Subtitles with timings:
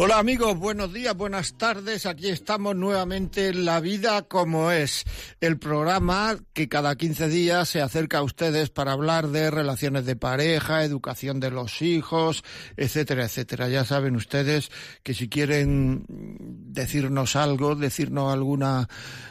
[0.00, 2.06] Hola amigos, buenos días, buenas tardes.
[2.06, 5.04] Aquí estamos nuevamente en La Vida como es,
[5.40, 10.14] el programa que cada 15 días se acerca a ustedes para hablar de relaciones de
[10.14, 12.44] pareja, educación de los hijos,
[12.76, 13.68] etcétera, etcétera.
[13.68, 14.70] Ya saben ustedes
[15.02, 18.88] que si quieren decirnos algo, decirnos alguna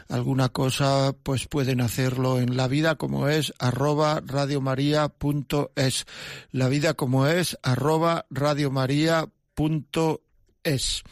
[0.10, 6.06] alguna cosa, pues pueden hacerlo en La Vida como es arroba radiomaria.es.
[6.52, 10.27] La Vida como es arroba radiomaria.es
[10.68, 11.04] es.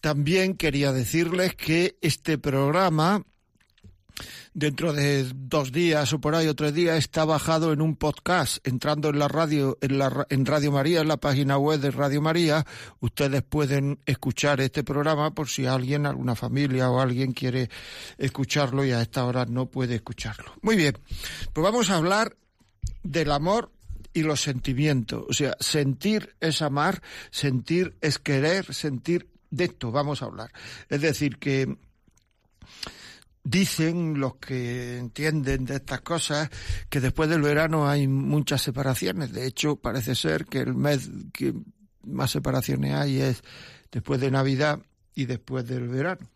[0.00, 3.24] También quería decirles que este programa
[4.52, 8.64] dentro de dos días o por ahí o tres días está bajado en un podcast
[8.66, 12.22] entrando en la radio en la en Radio María en la página web de Radio
[12.22, 12.64] María
[13.00, 17.68] ustedes pueden escuchar este programa por si alguien alguna familia o alguien quiere
[18.16, 20.96] escucharlo y a esta hora no puede escucharlo muy bien
[21.52, 22.36] pues vamos a hablar
[23.02, 23.73] del amor
[24.14, 25.24] y los sentimientos.
[25.28, 30.50] O sea, sentir es amar, sentir es querer, sentir de esto vamos a hablar.
[30.88, 31.76] Es decir, que
[33.42, 36.48] dicen los que entienden de estas cosas
[36.88, 39.32] que después del verano hay muchas separaciones.
[39.32, 41.54] De hecho, parece ser que el mes que
[42.04, 43.42] más separaciones hay es
[43.92, 44.80] después de Navidad
[45.14, 46.28] y después del verano.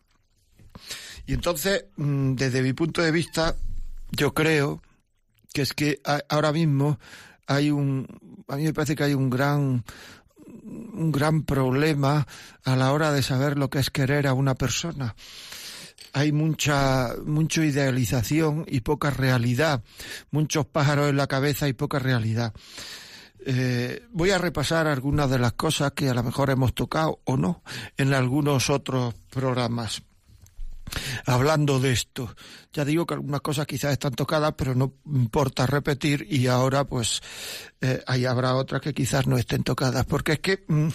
[1.27, 3.57] Y entonces, mm, desde mi punto de vista,
[4.11, 4.83] yo creo
[5.53, 6.99] que es que ahora mismo
[7.49, 8.07] hay un,
[8.47, 9.83] a mí me parece que hay un gran,
[10.47, 12.27] un gran problema
[12.63, 15.17] a la hora de saber lo que es querer a una persona.
[16.13, 19.83] Hay mucha, mucha idealización y poca realidad,
[20.31, 22.53] muchos pájaros en la cabeza y poca realidad.
[23.47, 27.37] Eh, voy a repasar algunas de las cosas que a lo mejor hemos tocado o
[27.37, 27.63] no
[27.97, 30.03] en algunos otros programas
[31.27, 32.35] hablando de esto.
[32.73, 37.23] Ya digo que algunas cosas quizás están tocadas, pero no importa repetir y ahora pues
[37.81, 40.89] eh, ahí habrá otras que quizás no estén tocadas, porque es que mm,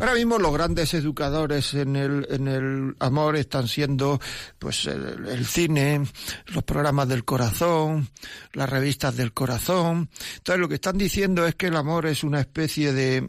[0.00, 4.20] ahora mismo los grandes educadores en el, en el amor están siendo
[4.58, 6.02] pues el cine,
[6.46, 8.08] los programas del corazón,
[8.52, 10.10] las revistas del corazón.
[10.36, 13.28] Entonces lo que están diciendo es que el amor es una especie de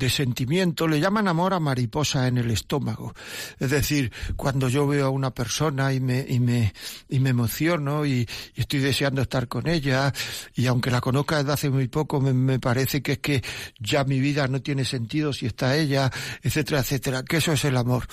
[0.00, 3.14] de sentimiento, le llaman amor a mariposa en el estómago.
[3.60, 6.72] Es decir, cuando yo veo a una persona y me, y me,
[7.08, 10.12] y me emociono y, estoy deseando estar con ella,
[10.54, 13.42] y aunque la conozca desde hace muy poco, me, parece que es que
[13.78, 16.10] ya mi vida no tiene sentido si está ella,
[16.42, 18.06] etcétera, etcétera, que eso es el amor.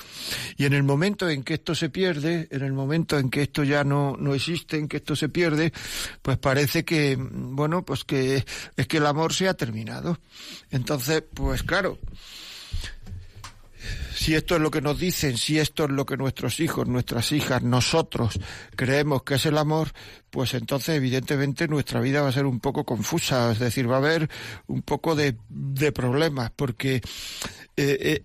[0.58, 3.64] Y en el momento en que esto se pierde, en el momento en que esto
[3.64, 5.72] ya no, no existe, en que esto se pierde,
[6.22, 8.46] pues parece que, bueno, pues que
[8.76, 10.20] es que el amor se ha terminado.
[10.72, 11.77] Entonces, pues claro,
[14.28, 17.32] si esto es lo que nos dicen, si esto es lo que nuestros hijos, nuestras
[17.32, 18.40] hijas, nosotros
[18.76, 19.94] creemos que es el amor,
[20.32, 24.00] pues entonces evidentemente nuestra vida va a ser un poco confusa, es decir, va a
[24.00, 24.28] haber
[24.66, 25.38] un poco de,
[25.94, 27.02] problemas, porque eh,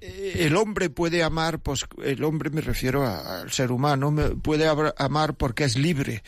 [0.00, 5.34] eh, el hombre puede amar, pues el hombre me refiero al ser humano, puede amar
[5.34, 6.24] porque es libre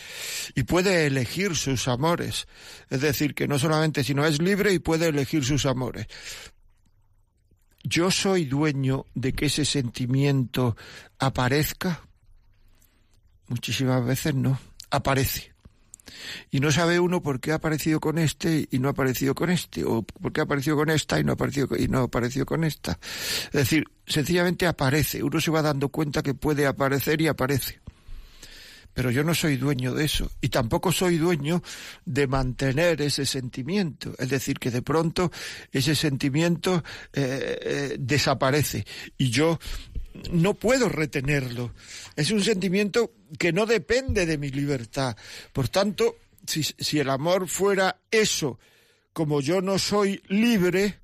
[0.55, 2.47] y puede elegir sus amores,
[2.91, 6.07] es decir, que no solamente sino es libre y puede elegir sus amores
[7.85, 10.77] yo soy dueño de que ese sentimiento
[11.19, 12.01] aparezca?
[13.49, 14.59] Muchísimas veces no,
[14.91, 15.53] aparece.
[16.51, 19.51] Y no sabe uno por qué ha aparecido con este y no ha aparecido con
[19.51, 22.03] este, o por qué ha aparecido con esta y no ha aparecido, y no ha
[22.05, 22.99] aparecido con esta.
[23.47, 25.23] Es decir, sencillamente aparece.
[25.23, 27.84] Uno se va dando cuenta que puede aparecer y aparece
[28.95, 31.63] pero yo no soy dueño de eso y tampoco soy dueño
[32.05, 34.15] de mantener ese sentimiento.
[34.19, 35.31] Es decir, que de pronto
[35.73, 36.83] ese sentimiento
[37.13, 38.87] eh, eh, desaparece
[39.19, 39.59] y yo
[40.31, 41.75] no puedo retenerlo.
[42.15, 45.17] Es un sentimiento que no depende de mi libertad.
[45.53, 46.17] Por tanto,
[46.47, 48.59] si, si el amor fuera eso,
[49.13, 51.01] como yo no soy libre,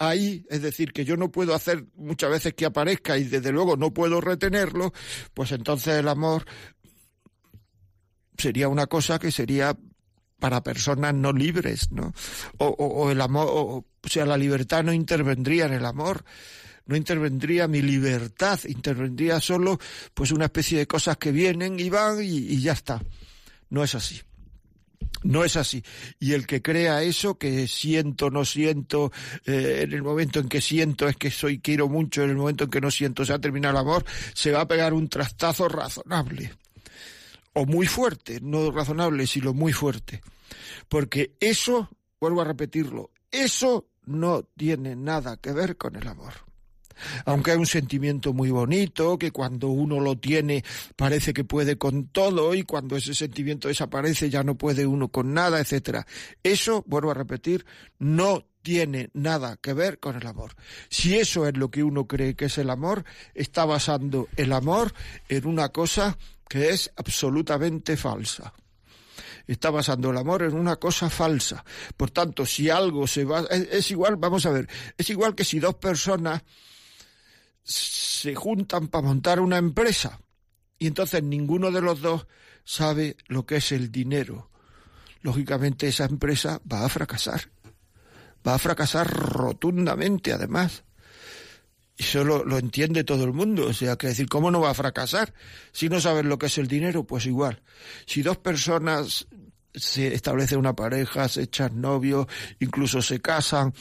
[0.00, 3.76] ahí, es decir, que yo no puedo hacer muchas veces que aparezca y desde luego
[3.76, 4.92] no puedo retenerlo,
[5.34, 6.46] pues entonces el amor
[8.40, 9.76] sería una cosa que sería
[10.40, 12.12] para personas no libres, ¿no?
[12.58, 16.24] O, el amor, o, sea, la libertad no intervendría en el amor,
[16.86, 19.78] no intervendría mi libertad, intervendría solo
[20.14, 23.00] pues una especie de cosas que vienen y van y, ya está.
[23.68, 24.20] No es así.
[25.22, 25.84] No es así.
[26.18, 29.12] Y el que crea eso, que siento, no siento,
[29.44, 32.64] eh, en el momento en que siento es que soy, quiero mucho, en el momento
[32.64, 34.04] en que no siento se ha terminado el amor,
[34.34, 36.52] se va a pegar un trastazo razonable
[37.52, 40.20] o muy fuerte, no razonable, sino muy fuerte.
[40.88, 41.88] Porque eso,
[42.20, 46.32] vuelvo a repetirlo, eso no tiene nada que ver con el amor.
[47.24, 50.64] Aunque hay un sentimiento muy bonito, que cuando uno lo tiene
[50.96, 55.32] parece que puede con todo y cuando ese sentimiento desaparece ya no puede uno con
[55.32, 56.06] nada, etcétera.
[56.42, 57.64] Eso, vuelvo a repetir,
[57.98, 60.52] no tiene nada que ver con el amor.
[60.90, 63.04] Si eso es lo que uno cree que es el amor,
[63.34, 64.92] está basando el amor
[65.28, 66.18] en una cosa
[66.50, 68.52] que es absolutamente falsa
[69.46, 71.64] está basando el amor en una cosa falsa.
[71.96, 75.58] Por tanto, si algo se va, es, igual, vamos a ver, es igual que si
[75.58, 76.42] dos personas
[77.62, 80.20] se juntan para montar una empresa
[80.78, 82.26] y entonces ninguno de los dos
[82.64, 84.50] sabe lo que es el dinero.
[85.22, 87.50] Lógicamente esa empresa va a fracasar.
[88.46, 90.84] Va a fracasar rotundamente además.
[92.00, 93.66] Eso lo, entiende todo el mundo.
[93.66, 95.34] O sea, que decir, ¿cómo no va a fracasar?
[95.70, 97.60] Si no saben lo que es el dinero, pues igual.
[98.06, 99.28] Si dos personas
[99.74, 102.26] se establece una pareja, se echan novios,
[102.58, 103.74] incluso se casan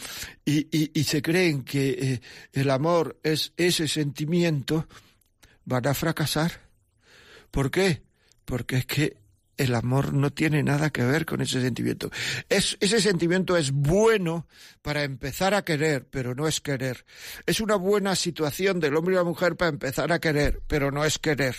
[0.43, 0.67] y,
[0.99, 2.21] y, se creen que eh,
[2.51, 4.85] el amor es ese sentimiento,
[5.63, 6.51] van a fracasar.
[7.51, 8.03] ¿Por qué?
[8.43, 9.17] Porque es que
[9.59, 12.09] el amor no tiene nada que ver con ese sentimiento.
[12.47, 14.47] Es, ese sentimiento es bueno
[14.81, 17.05] para empezar a querer, pero no es querer.
[17.45, 21.03] Es una buena situación del hombre y la mujer para empezar a querer, pero no
[21.03, 21.57] es querer.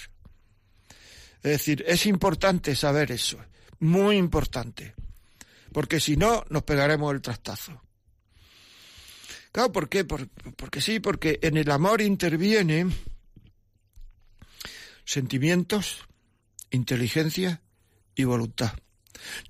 [1.43, 3.39] Es decir, es importante saber eso,
[3.81, 4.95] muy importante,
[5.71, 7.83] porque si no, nos pegaremos el trastazo.
[9.53, 10.05] Claro, ¿por qué?
[10.05, 12.95] porque sí, porque en el amor intervienen
[15.05, 16.07] sentimientos,
[16.71, 17.61] inteligencia,
[18.21, 18.73] y voluntad.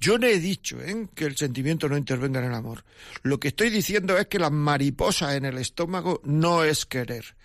[0.00, 1.08] Yo no he dicho ¿eh?
[1.14, 2.84] que el sentimiento no intervenga en el amor.
[3.22, 7.36] Lo que estoy diciendo es que la mariposa en el estómago no es querer,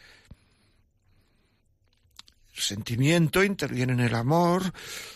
[2.66, 4.74] sentimiento interviene en el amor,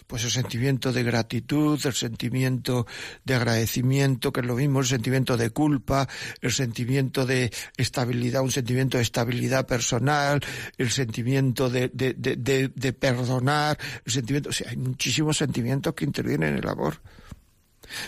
[0.08, 2.88] pues el sentimiento de gratitud, el sentimiento
[3.26, 6.08] de agradecimiento, que es lo mismo, el sentimiento de culpa,
[6.42, 10.40] el sentimiento de estabilidad, un sentimiento de estabilidad personal,
[10.78, 16.06] el sentimiento de, de, de, de perdonar, el sentimiento, o sea, hay muchísimos sentimientos que
[16.06, 17.02] intervienen en el amor.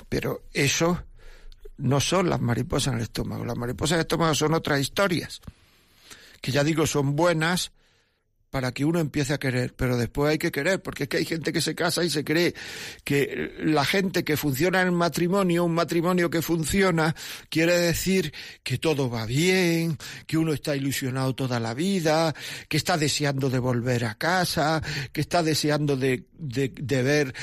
[0.07, 1.03] Pero eso
[1.77, 3.45] no son las mariposas en el estómago.
[3.45, 5.41] Las mariposas en el estómago son otras historias,
[6.39, 7.71] que ya digo, son buenas,
[8.51, 11.25] para que uno empiece a querer, pero después hay que querer, porque es que hay
[11.25, 12.53] gente que se casa y se cree
[13.05, 17.15] que la gente que funciona en el matrimonio, un matrimonio que funciona,
[17.49, 22.35] quiere decir que todo va bien, que uno está ilusionado toda la vida,
[22.67, 24.83] que está deseando de volver a casa,
[25.13, 27.33] que está deseando de, de, ver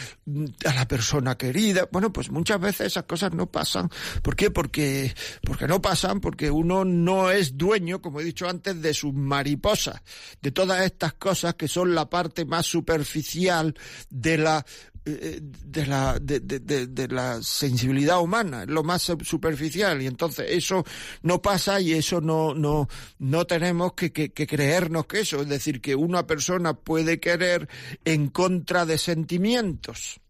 [0.66, 1.88] a la persona querida.
[1.90, 3.88] Bueno, pues muchas veces esas cosas no pasan.
[4.22, 4.50] ¿Por qué?
[4.50, 9.14] Porque, porque no pasan, porque uno no es dueño, como he dicho antes, de sus
[9.14, 10.02] mariposas,
[10.42, 13.72] de todas estas cosas que son la parte más superficial
[14.10, 14.66] de la
[15.04, 20.02] eh, de la de, la sensibilidad humana lo más superficial.
[20.02, 20.84] Y entonces eso
[21.22, 22.88] no pasa y eso no no
[23.20, 25.40] no tenemos que, que creernos que eso.
[25.40, 27.68] Es decir que una persona puede querer
[28.04, 30.20] en contra de sentimientos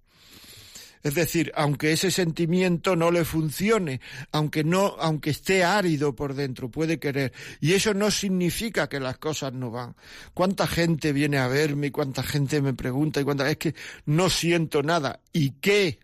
[1.03, 4.01] es decir, aunque ese sentimiento no le funcione,
[4.32, 7.32] aunque no, aunque esté árido por dentro, puede querer.
[7.61, 9.94] Y eso no significa que las cosas no van.
[10.34, 13.75] ¿Cuánta gente viene a verme y cuánta gente me pregunta y cuánta es que
[14.06, 15.20] no siento nada?
[15.32, 16.01] ¿Y qué?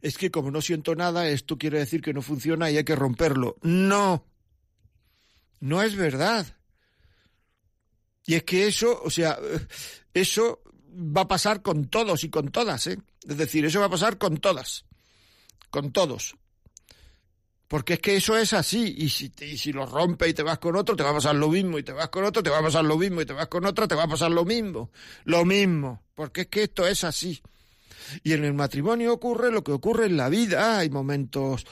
[0.00, 2.96] Es que como no siento nada, esto quiere decir que no funciona y hay que
[2.96, 3.56] romperlo.
[3.62, 4.26] No.
[5.60, 6.46] No es verdad.
[8.26, 9.38] Y es que eso, o sea,
[10.12, 10.62] eso
[10.94, 12.98] va a pasar con todos y con todas, ¿eh?
[13.28, 14.84] Es decir, eso va a pasar con todas,
[15.70, 16.36] con todos.
[17.68, 20.58] Porque es que eso es así, y si, y si lo rompe y te vas
[20.58, 22.58] con otro, te va a pasar lo mismo, y te vas con otro, te va
[22.58, 24.90] a pasar lo mismo, y te vas con otro, te va a pasar lo mismo,
[25.24, 27.42] lo mismo, porque es que esto es así.
[28.22, 31.66] Y en el matrimonio ocurre lo que ocurre en la vida, hay momentos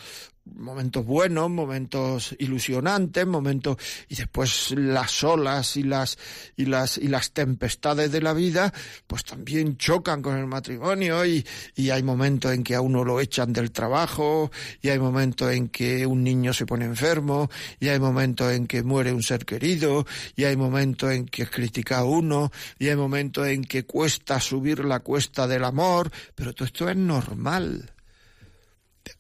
[0.45, 3.77] momentos buenos, momentos ilusionantes, momentos
[4.09, 6.19] y después las olas y las
[6.57, 8.73] y las y las tempestades de la vida,
[9.07, 11.47] pues también chocan con el matrimonio y,
[11.77, 15.69] y hay momentos en que a uno lo echan del trabajo y hay momentos en
[15.69, 20.07] que un niño se pone enfermo y hay momentos en que muere un ser querido
[20.35, 24.85] y hay momentos en que critica a uno y hay momentos en que cuesta subir
[24.85, 27.92] la cuesta del amor, pero todo esto es normal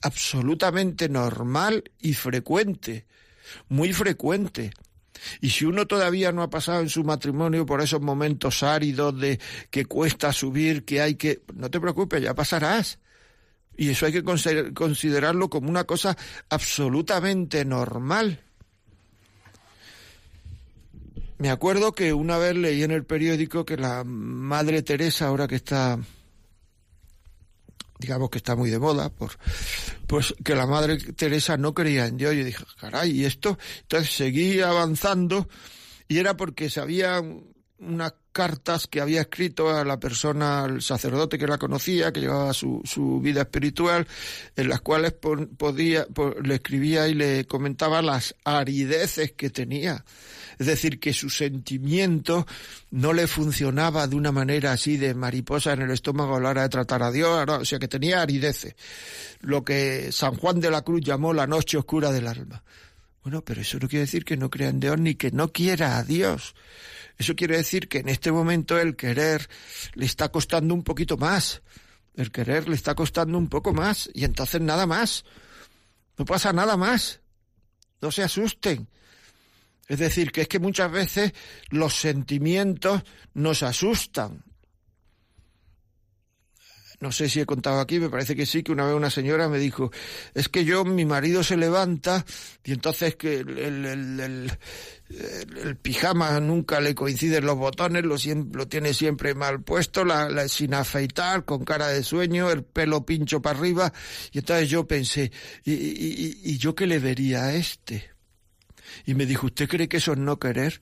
[0.00, 3.06] absolutamente normal y frecuente,
[3.68, 4.72] muy frecuente.
[5.40, 9.38] Y si uno todavía no ha pasado en su matrimonio por esos momentos áridos de
[9.70, 11.42] que cuesta subir, que hay que...
[11.54, 12.98] No te preocupes, ya pasarás.
[13.76, 16.16] Y eso hay que considerarlo como una cosa
[16.48, 18.40] absolutamente normal.
[21.38, 25.56] Me acuerdo que una vez leí en el periódico que la Madre Teresa, ahora que
[25.56, 25.98] está
[28.02, 29.30] digamos que está muy de moda, por,
[30.06, 32.34] pues que la Madre Teresa no creía en Dios.
[32.34, 33.58] Y dije, caray, ¿y esto?
[33.82, 35.48] Entonces seguí avanzando
[36.08, 37.22] y era porque sabía
[37.78, 42.52] unas cartas que había escrito a la persona, al sacerdote que la conocía, que llevaba
[42.52, 44.06] su, su vida espiritual,
[44.56, 46.06] en las cuales podía,
[46.42, 50.04] le escribía y le comentaba las arideces que tenía.
[50.58, 52.46] Es decir, que su sentimiento
[52.90, 56.62] no le funcionaba de una manera así de mariposa en el estómago a la hora
[56.62, 58.74] de tratar a Dios, o sea, que tenía arideces.
[59.40, 62.62] Lo que San Juan de la Cruz llamó la noche oscura del alma.
[63.22, 65.96] Bueno, pero eso no quiere decir que no crea en Dios ni que no quiera
[65.96, 66.54] a Dios.
[67.18, 69.48] Eso quiere decir que en este momento el querer
[69.94, 71.62] le está costando un poquito más.
[72.14, 75.24] El querer le está costando un poco más y entonces nada más.
[76.18, 77.20] No pasa nada más.
[78.00, 78.88] No se asusten.
[79.92, 81.34] Es decir, que es que muchas veces
[81.68, 83.02] los sentimientos
[83.34, 84.42] nos asustan.
[86.98, 89.50] No sé si he contado aquí, me parece que sí, que una vez una señora
[89.50, 89.92] me dijo,
[90.32, 92.24] es que yo, mi marido se levanta
[92.64, 94.50] y entonces que el,
[95.82, 98.16] pijama nunca le coinciden los botones, lo,
[98.54, 103.42] lo tiene siempre mal puesto, la, sin afeitar, con cara de sueño, el pelo pincho
[103.42, 103.92] para arriba,
[104.32, 105.30] y entonces yo pensé,
[105.64, 108.11] ¿y, y, y yo qué le vería a este?
[109.06, 110.80] Y me dijo, ¿usted cree que eso es no querer?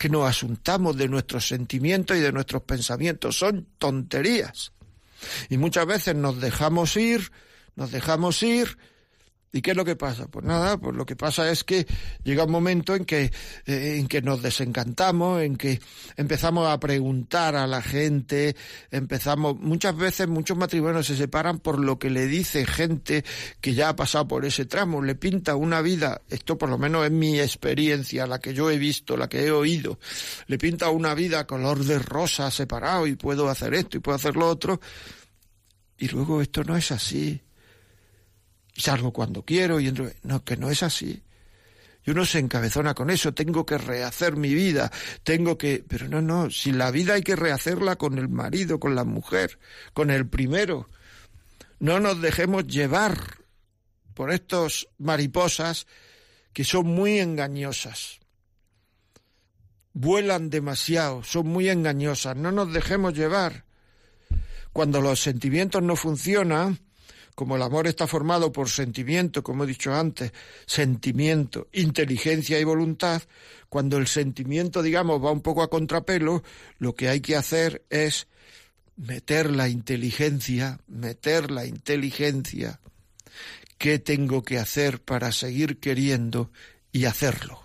[0.00, 3.36] que nos asuntamos de nuestros sentimientos y de nuestros pensamientos.
[3.36, 4.72] Son tonterías.
[5.50, 7.30] Y muchas veces nos dejamos ir,
[7.76, 8.78] nos dejamos ir,
[9.52, 10.28] ¿Y qué es lo que pasa?
[10.28, 11.84] Pues nada, pues lo que pasa es que
[12.22, 13.32] llega un momento en que,
[13.66, 15.80] eh, en que nos desencantamos, en que
[16.16, 18.54] empezamos a preguntar a la gente,
[18.92, 23.24] empezamos, muchas veces muchos matrimonios se separan por lo que le dice gente
[23.60, 27.04] que ya ha pasado por ese tramo, le pinta una vida, esto por lo menos
[27.04, 29.98] es mi experiencia, la que yo he visto, la que he oído,
[30.46, 34.36] le pinta una vida color de rosa separado y puedo hacer esto y puedo hacer
[34.36, 34.80] lo otro,
[35.98, 37.42] y luego esto no es así.
[38.80, 40.10] Salgo cuando quiero y entro.
[40.22, 41.22] No, que no es así.
[42.04, 44.90] Y uno se encabezona con eso, tengo que rehacer mi vida,
[45.22, 45.84] tengo que...
[45.86, 49.58] Pero no, no, si la vida hay que rehacerla con el marido, con la mujer,
[49.92, 50.88] con el primero.
[51.78, 53.18] No nos dejemos llevar
[54.14, 55.86] por estos mariposas
[56.52, 58.20] que son muy engañosas.
[59.92, 63.64] Vuelan demasiado, son muy engañosas, no nos dejemos llevar.
[64.72, 66.78] Cuando los sentimientos no funcionan,
[67.34, 70.32] como el amor está formado por sentimiento, como he dicho antes,
[70.66, 73.22] sentimiento, inteligencia y voluntad,
[73.68, 76.42] cuando el sentimiento, digamos, va un poco a contrapelo,
[76.78, 78.26] lo que hay que hacer es
[78.96, 82.80] meter la inteligencia, meter la inteligencia.
[83.78, 86.50] ¿Qué tengo que hacer para seguir queriendo
[86.92, 87.62] y hacerlo?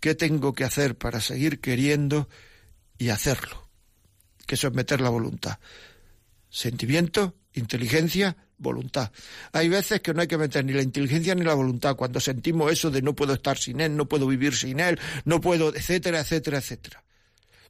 [0.00, 2.28] ¿Qué tengo que hacer para seguir queriendo
[2.98, 3.62] y hacerlo?
[4.46, 5.58] que eso es meter la voluntad.
[6.50, 9.10] Sentimiento, inteligencia, voluntad.
[9.52, 11.96] Hay veces que no hay que meter ni la inteligencia ni la voluntad.
[11.96, 15.40] Cuando sentimos eso de no puedo estar sin él, no puedo vivir sin él, no
[15.40, 17.04] puedo, etcétera, etcétera, etcétera.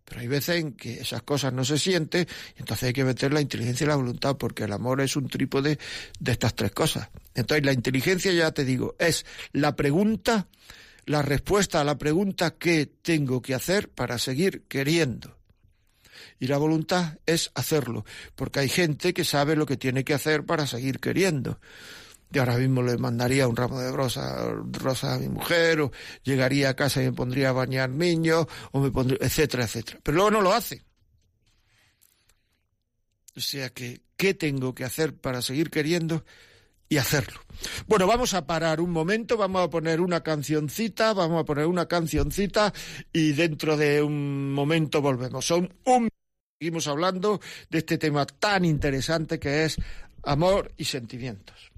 [0.04, 3.32] Pero hay veces en que esas cosas no se sienten y entonces hay que meter
[3.32, 5.78] la inteligencia y la voluntad porque el amor es un trípode
[6.18, 7.08] de estas tres cosas.
[7.34, 10.48] Entonces la inteligencia, ya te digo, es la pregunta,
[11.06, 15.38] la respuesta a la pregunta ¿qué tengo que hacer para seguir queriendo?
[16.42, 20.44] Y la voluntad es hacerlo, porque hay gente que sabe lo que tiene que hacer
[20.44, 21.60] para seguir queriendo.
[22.32, 25.92] Y ahora mismo le mandaría un ramo de rosa, a mi mujer, o
[26.24, 30.00] llegaría a casa y me pondría a bañar niños, o me pondría, etcétera, etcétera.
[30.02, 30.82] Pero luego no lo hace.
[33.36, 36.24] O sea que, ¿qué tengo que hacer para seguir queriendo?
[36.88, 37.40] y hacerlo.
[37.86, 41.86] Bueno, vamos a parar un momento, vamos a poner una cancioncita, vamos a poner una
[41.86, 42.74] cancioncita
[43.14, 45.46] y dentro de un momento volvemos.
[45.46, 46.10] Son un
[46.62, 47.40] Seguimos hablando
[47.70, 49.76] de este tema tan interesante que es
[50.22, 51.71] amor y sentimientos.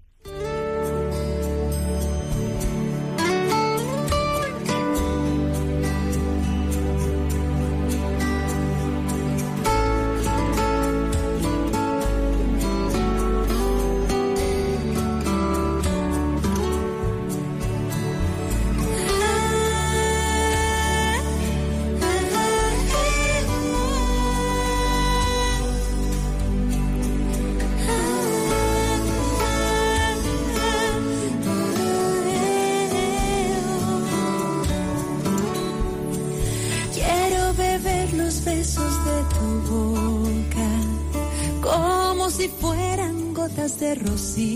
[43.94, 44.53] De rocío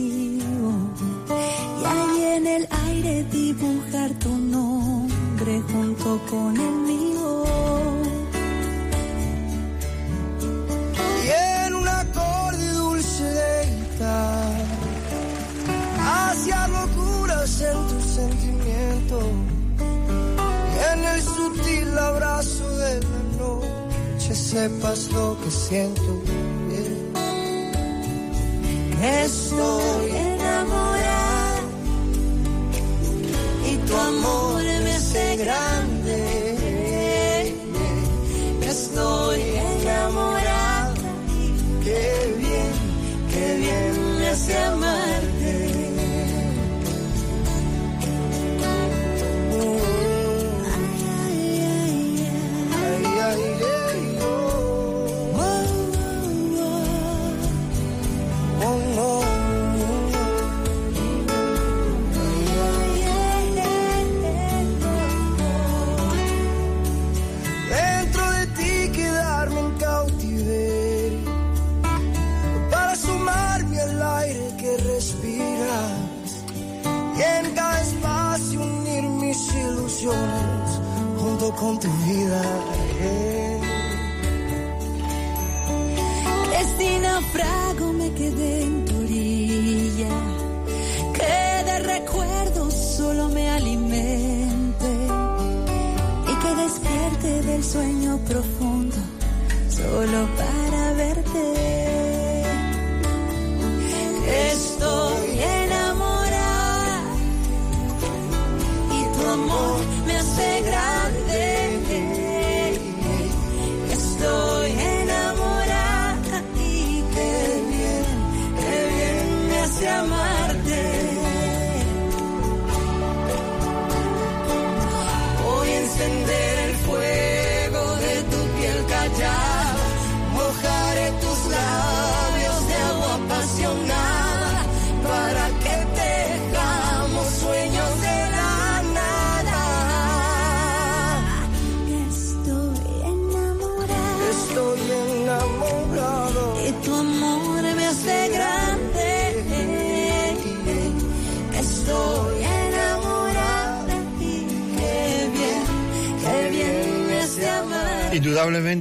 [81.58, 82.77] con tu vida.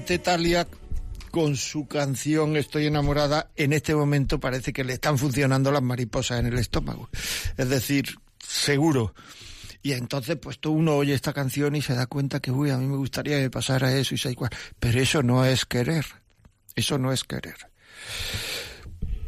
[0.08, 0.68] Indudablemente, Talia,
[1.32, 6.40] con su canción Estoy enamorada, en este momento parece que le están funcionando las mariposas
[6.40, 7.10] en el estómago.
[7.58, 9.14] Es decir, seguro.
[9.84, 12.78] Y entonces, pues tú uno oye esta canción y se da cuenta que, uy, a
[12.78, 14.52] mí me gustaría que pasara eso y se igual.
[14.80, 16.06] Pero eso no es querer.
[16.74, 17.58] Eso no es querer.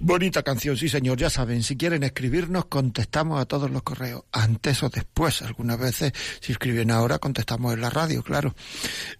[0.02, 4.82] Bonita canción, sí señor, ya saben, si quieren escribirnos, contestamos a todos los correos, antes
[4.82, 8.56] o después, algunas veces, si escriben ahora, contestamos en la radio, claro.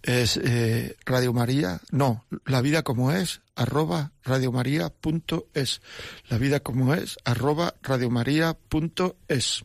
[0.02, 5.82] Es eh, Radio María, no, la vida como es, arroba radiomaria.es,
[6.28, 9.64] la vida como es, arroba radiomaria.es.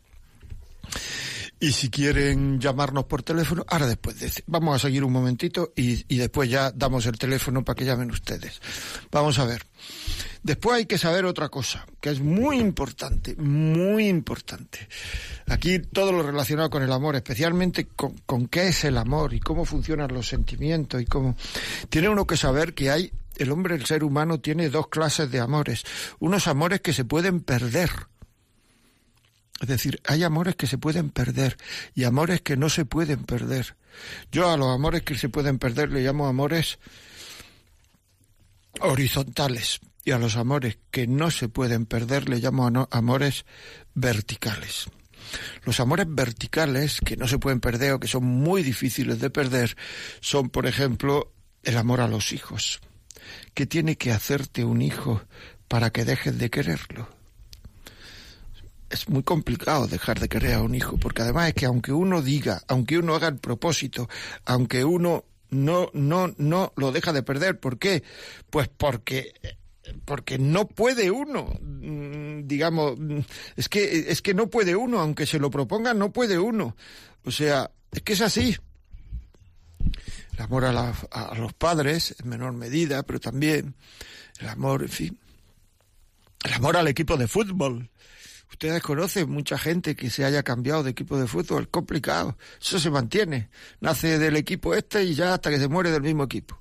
[1.58, 6.04] Y si quieren llamarnos por teléfono, ahora después, de- vamos a seguir un momentito y,
[6.14, 8.60] y después ya damos el teléfono para que llamen ustedes.
[9.10, 9.64] Vamos a ver.
[10.42, 14.86] Después hay que saber otra cosa, que es muy importante, muy importante.
[15.48, 19.40] Aquí todo lo relacionado con el amor, especialmente con, con qué es el amor y
[19.40, 21.36] cómo funcionan los sentimientos y cómo...
[21.88, 25.40] Tiene uno que saber que hay, el hombre, el ser humano, tiene dos clases de
[25.40, 25.84] amores.
[26.20, 27.90] Unos amores que se pueden perder.
[29.60, 31.56] Es decir, hay amores que se pueden perder
[31.94, 33.76] y amores que no se pueden perder.
[34.30, 36.78] Yo a los amores que se pueden perder le llamo amores
[38.80, 43.46] horizontales y a los amores que no se pueden perder le llamo amores
[43.94, 44.88] verticales.
[45.64, 49.76] Los amores verticales que no se pueden perder o que son muy difíciles de perder
[50.20, 52.80] son, por ejemplo, el amor a los hijos.
[53.54, 55.22] ¿Qué tiene que hacerte un hijo
[55.66, 57.15] para que dejes de quererlo?
[58.90, 62.22] Es muy complicado dejar de querer a un hijo, porque además es que aunque uno
[62.22, 64.08] diga, aunque uno haga el propósito,
[64.44, 68.02] aunque uno no, no, no lo deja de perder, ¿por qué?
[68.50, 69.34] Pues porque
[70.04, 73.18] porque no puede uno, mm, digamos, mm,
[73.56, 76.76] es que es que no puede uno, aunque se lo proponga, no puede uno.
[77.24, 78.56] O sea, es que es así.
[80.34, 80.94] El amor a,
[81.36, 83.74] los padres, en menor medida, pero también
[84.38, 85.18] el amor, en fin,
[86.44, 87.90] el amor al equipo de fútbol.
[88.50, 92.38] Ustedes conocen mucha gente que se haya cambiado de equipo de fútbol, complicado.
[92.60, 93.50] Eso se mantiene.
[93.80, 96.60] Nace del equipo este y ya hasta que se muere del mismo equipo.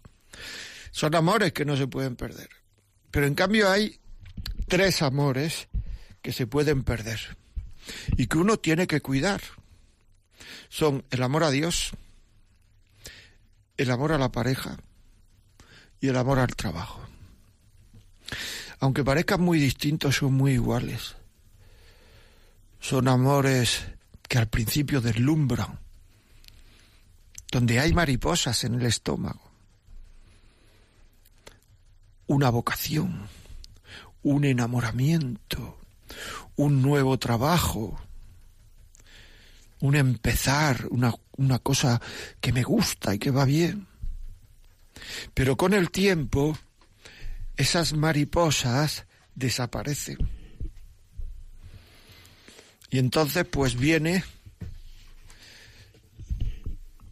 [0.91, 2.49] Son amores que no se pueden perder.
[3.11, 3.99] Pero en cambio hay
[4.67, 5.67] tres amores
[6.21, 7.37] que se pueden perder
[8.17, 9.41] y que uno tiene que cuidar.
[10.69, 11.91] Son el amor a Dios,
[13.77, 14.77] el amor a la pareja
[16.01, 17.01] y el amor al trabajo.
[18.79, 21.15] Aunque parezcan muy distintos, son muy iguales.
[22.87, 23.83] Son amores
[24.29, 25.79] que al principio deslumbran
[27.51, 29.41] donde hay mariposas en el estómago,
[32.27, 33.27] una vocación,
[34.21, 35.79] un enamoramiento,
[36.57, 37.99] un nuevo trabajo,
[39.79, 41.99] un empezar, una, una cosa
[42.39, 43.87] que me gusta y que va bien.
[45.33, 46.55] Pero con el tiempo,
[47.57, 50.44] esas mariposas desaparecen.
[52.95, 54.23] Y entonces pues viene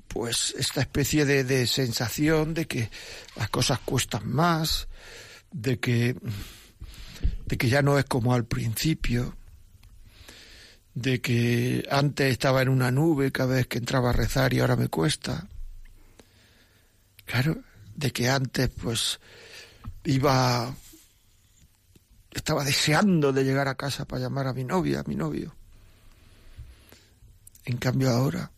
[0.08, 2.90] pues esta especie de, sensación de que
[3.36, 4.88] las cosas cuestan más,
[5.52, 6.16] de que,
[7.48, 9.36] de que ya no es como al principio,
[10.94, 14.78] de que antes estaba en una nube cada vez que entraba a rezar y ahora
[14.78, 15.50] me cuesta.
[17.26, 17.62] Claro,
[17.94, 19.20] de que antes pues
[20.06, 20.74] iba
[22.32, 25.54] estaba deseando de llegar a casa para llamar a mi novia, a mi novio.
[27.66, 28.52] En cambio ahora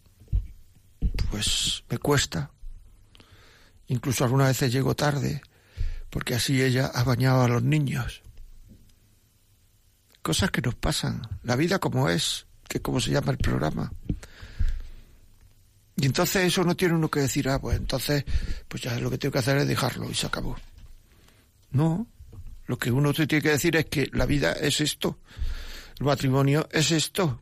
[1.30, 2.52] pues me cuesta.
[3.88, 5.42] Incluso algunas veces llego tarde
[6.10, 8.22] porque así ella ha bañado a los niños.
[10.22, 13.92] Cosas que nos pasan, la vida como es, que como se llama el programa.
[15.98, 18.26] Y entonces eso no tiene uno que decir, ah, pues entonces,
[18.68, 20.56] pues ya lo que tengo que hacer es dejarlo y se acabó.
[21.72, 22.08] No,
[22.66, 25.20] lo que uno tiene que decir es que la vida es esto,
[26.00, 27.40] el matrimonio es esto.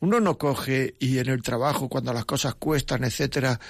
[0.00, 3.60] Uno no coge y en el trabajo, cuando las cosas cuestan, etcétera,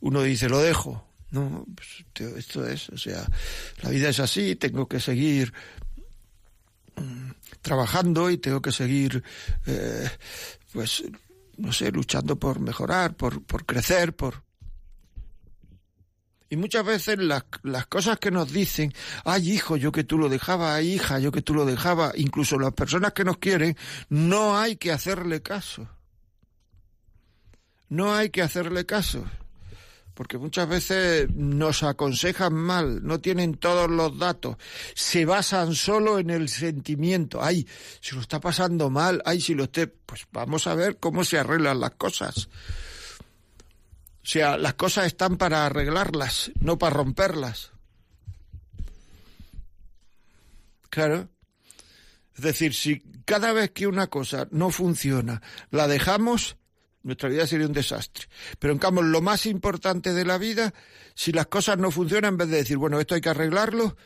[0.00, 1.04] uno dice, lo dejo.
[1.30, 2.04] No, pues
[2.36, 3.26] esto es, o sea,
[3.82, 5.52] la vida es así, tengo que seguir
[6.96, 9.22] mm, trabajando y tengo que seguir,
[9.66, 10.08] eh,
[10.72, 11.04] pues,
[11.58, 14.47] no sé, luchando por mejorar, por, por crecer, por...
[16.50, 18.92] Y muchas veces las, las cosas que nos dicen,
[19.24, 22.58] ay hijo, yo que tú lo dejaba, ay hija, yo que tú lo dejaba, incluso
[22.58, 23.76] las personas que nos quieren,
[24.08, 25.88] no hay que hacerle caso.
[27.90, 29.24] No hay que hacerle caso
[30.18, 34.56] porque muchas veces nos aconsejan mal, no tienen todos los datos,
[34.96, 37.68] se basan solo en el sentimiento, ay,
[38.00, 41.38] si lo está pasando mal, ay, si lo esté, pues vamos a ver cómo se
[41.38, 42.48] arreglan las cosas.
[44.28, 47.72] O sea, las cosas están para arreglarlas, no para romperlas.
[50.90, 51.30] Claro.
[52.36, 56.58] Es decir, si cada vez que una cosa no funciona, la dejamos,
[57.02, 58.26] nuestra vida sería un desastre.
[58.58, 60.74] Pero en cambio, lo más importante de la vida,
[61.14, 63.96] si las cosas no funcionan, en vez de decir, bueno, esto hay que arreglarlo,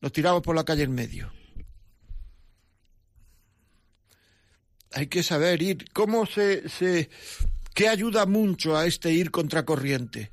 [0.00, 1.32] nos tiramos por la calle en medio.
[4.92, 5.90] Hay que saber ir.
[5.92, 7.10] ¿Cómo se, se
[7.74, 10.30] qué ayuda mucho a este ir contracorriente?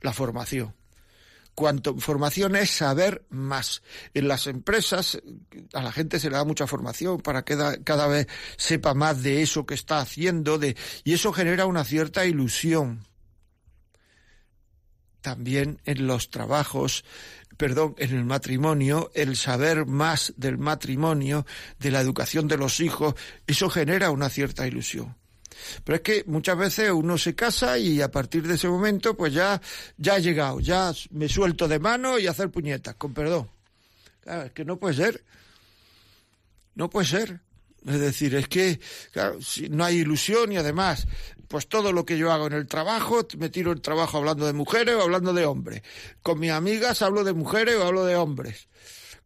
[0.00, 0.74] La formación.
[1.54, 3.82] Cuanto formación es saber más.
[4.14, 5.20] En las empresas
[5.74, 9.42] a la gente se le da mucha formación para que cada, vez sepa más de
[9.42, 13.06] eso que está haciendo de, y eso genera una cierta ilusión.
[15.20, 17.04] También en los trabajos,
[17.58, 21.44] perdón, en el matrimonio, el saber más del matrimonio,
[21.78, 23.14] de la educación de los hijos,
[23.46, 25.21] eso genera una cierta ilusión.
[25.84, 29.32] Pero es que muchas veces uno se casa y a partir de ese momento pues
[29.32, 29.60] ya,
[29.96, 33.50] ya ha llegado, ya me suelto de mano y hacer puñetas, con perdón.
[34.20, 35.24] Claro, es que no puede ser.
[36.74, 37.40] No puede ser.
[37.86, 38.80] Es decir, es que
[39.70, 41.08] no hay ilusión y además,
[41.48, 44.52] pues todo lo que yo hago en el trabajo, me tiro el trabajo hablando de
[44.52, 45.82] mujeres o hablando de hombres.
[46.22, 48.68] Con mis amigas hablo de mujeres o hablo de hombres.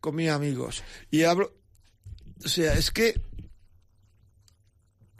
[0.00, 0.82] Con mis amigos.
[1.10, 1.52] Y hablo...
[2.44, 3.20] O sea, es que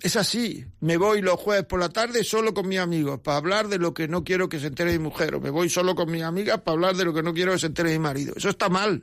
[0.07, 0.65] es así.
[0.81, 3.93] Me voy los jueves por la tarde solo con mis amigos para hablar de lo
[3.93, 5.35] que no quiero que se entere mi mujer.
[5.35, 7.59] O me voy solo con mis amigas para hablar de lo que no quiero que
[7.59, 8.35] se entere mi marido.
[8.37, 9.03] Eso está mal.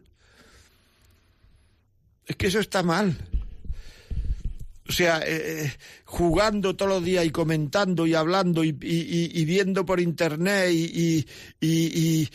[2.26, 3.18] Es que eso está mal.
[4.88, 5.74] O sea, eh, eh,
[6.06, 12.30] jugando todos los días y comentando y hablando y, viendo por internet y,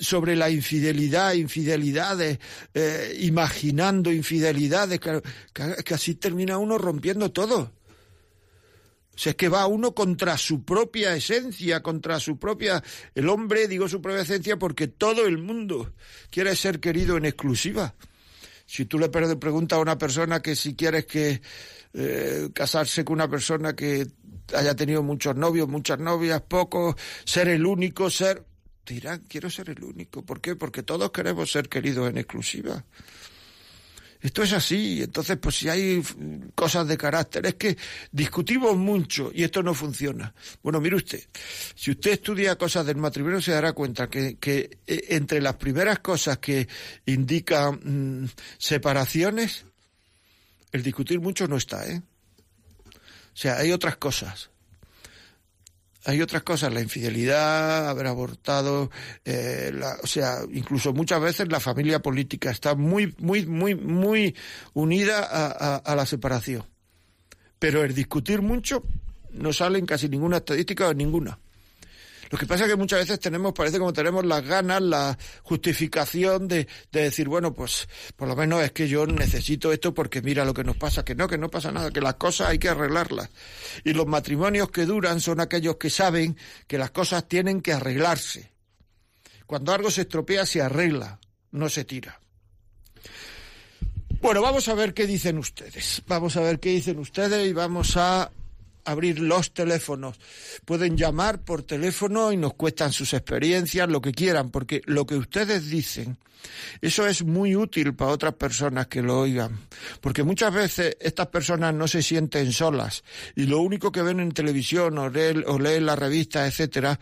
[0.00, 2.38] sobre la infidelidad, infidelidades,
[2.74, 7.72] eh, imaginando infidelidades, que, así termina uno rompiendo todo.
[9.14, 12.82] O sea, es que va uno contra su propia esencia, contra su propia...
[13.14, 15.94] El hombre, digo su propia esencia, porque todo el mundo
[16.30, 17.94] quiere ser querido en exclusiva.
[18.66, 21.40] Si tú le preguntas a una persona que si quieres que
[21.94, 24.06] eh, casarse con una persona que
[24.54, 28.44] haya tenido muchos novios, muchas novias, pocos, ser el único, ser
[28.94, 30.24] dirán, quiero ser el único.
[30.24, 30.56] ¿Por qué?
[30.56, 32.84] Porque todos queremos ser queridos en exclusiva.
[34.20, 36.02] Esto es así, entonces pues si hay
[36.54, 37.76] cosas de carácter, es que
[38.10, 40.34] discutimos mucho y esto no funciona.
[40.62, 41.22] Bueno, mire usted,
[41.74, 44.78] si usted estudia cosas del matrimonio se dará cuenta que, eh,
[45.10, 46.66] entre las primeras cosas que
[47.04, 49.66] indican mm, separaciones,
[50.72, 52.02] el discutir mucho no está, ¿eh?
[52.86, 54.50] O sea, hay otras cosas
[56.06, 58.90] Hay otras cosas, la infidelidad, haber abortado,
[59.24, 64.36] eh, la, o sea, incluso muchas veces la familia política está muy, muy, muy, muy
[64.72, 66.64] unida a, a la separación.
[67.58, 68.84] Pero el discutir mucho
[69.32, 71.38] no sale en casi ninguna estadística o ninguna.
[72.30, 76.48] Lo que pasa es que muchas veces tenemos, parece como tenemos las ganas, la justificación
[76.48, 80.44] de, de, decir, bueno, pues por lo menos es que yo necesito esto porque mira
[80.44, 82.68] lo que nos pasa, que no, que no pasa nada, que las cosas hay que
[82.68, 83.30] arreglarlas.
[83.84, 86.36] Y los matrimonios que duran son aquellos que saben
[86.66, 88.52] que las cosas tienen que arreglarse.
[89.46, 91.20] Cuando algo se estropea, se arregla,
[91.52, 92.20] no se tira.
[94.20, 96.02] Bueno, vamos a ver qué dicen ustedes.
[96.06, 98.30] Vamos a ver qué dicen ustedes y vamos a
[98.86, 100.18] abrir los teléfonos.
[100.64, 105.16] Pueden llamar por teléfono y nos cuestan sus experiencias, lo que quieran, porque lo que
[105.16, 106.16] ustedes dicen,
[106.80, 109.58] eso es muy útil para otras personas que lo oigan.
[110.00, 114.32] Porque muchas veces estas personas no se sienten solas y lo único que ven en
[114.32, 116.98] televisión o leen, o leen la revista, etcétera,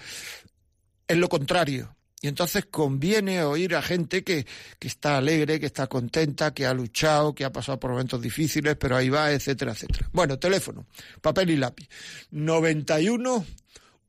[1.06, 1.94] es lo contrario.
[2.24, 4.46] Y entonces conviene oír a gente que,
[4.78, 8.76] que, está alegre, que está contenta, que ha luchado, que ha pasado por momentos difíciles,
[8.76, 10.08] pero ahí va, etcétera, etcétera.
[10.10, 10.86] Bueno, teléfono,
[11.20, 11.86] papel y lápiz.
[12.30, 13.44] 91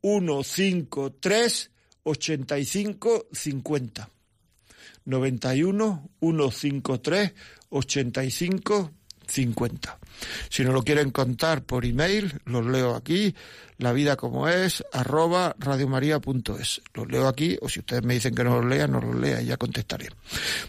[0.01, 1.71] 153
[2.03, 4.09] 85 50.
[5.03, 7.33] 91 153
[7.67, 8.91] 85
[9.27, 9.99] 50.
[10.49, 13.35] Si no lo quieren contar por email, los leo aquí,
[13.77, 16.81] la vida como es, arroba radiomaria.es.
[16.93, 19.41] Los leo aquí, o si ustedes me dicen que no los lea, no los lea
[19.41, 20.09] y ya contestaré.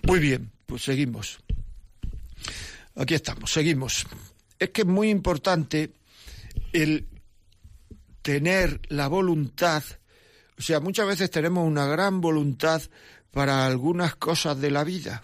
[0.02, 1.38] Muy bien, pues seguimos.
[2.96, 4.06] Aquí estamos, seguimos.
[4.58, 5.92] Es que es muy importante
[6.72, 7.06] el
[8.22, 9.84] tener la voluntad,
[10.58, 12.82] o sea, muchas veces tenemos una gran voluntad
[13.30, 15.22] para algunas cosas de la vida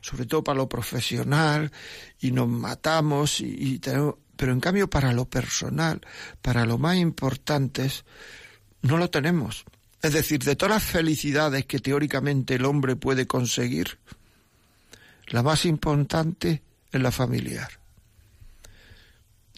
[0.00, 1.70] sobre todo para lo profesional,
[2.20, 6.00] y nos matamos, y, tenemos, pero en cambio para lo personal,
[6.42, 7.90] para lo más importante,
[8.82, 9.64] no lo tenemos.
[10.02, 13.98] Es decir, de todas las felicidades que teóricamente el hombre puede conseguir,
[15.28, 17.68] la más importante es la familiar.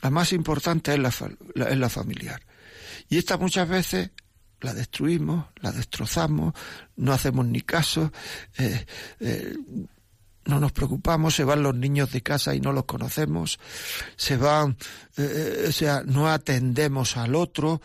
[0.01, 1.13] La más importante es la,
[1.55, 2.41] la, es la familiar.
[3.09, 4.11] Y esta muchas veces
[4.61, 6.55] la destruimos, la destrozamos,
[6.97, 8.13] no hacemos ni caso,
[8.59, 8.87] eh,
[9.21, 9.55] eh,
[10.49, 13.61] no nos preocupamos, se van los niños de casa y no los conocemos,
[14.17, 14.79] se van,
[15.19, 17.83] eh, o sea, no atendemos al otro,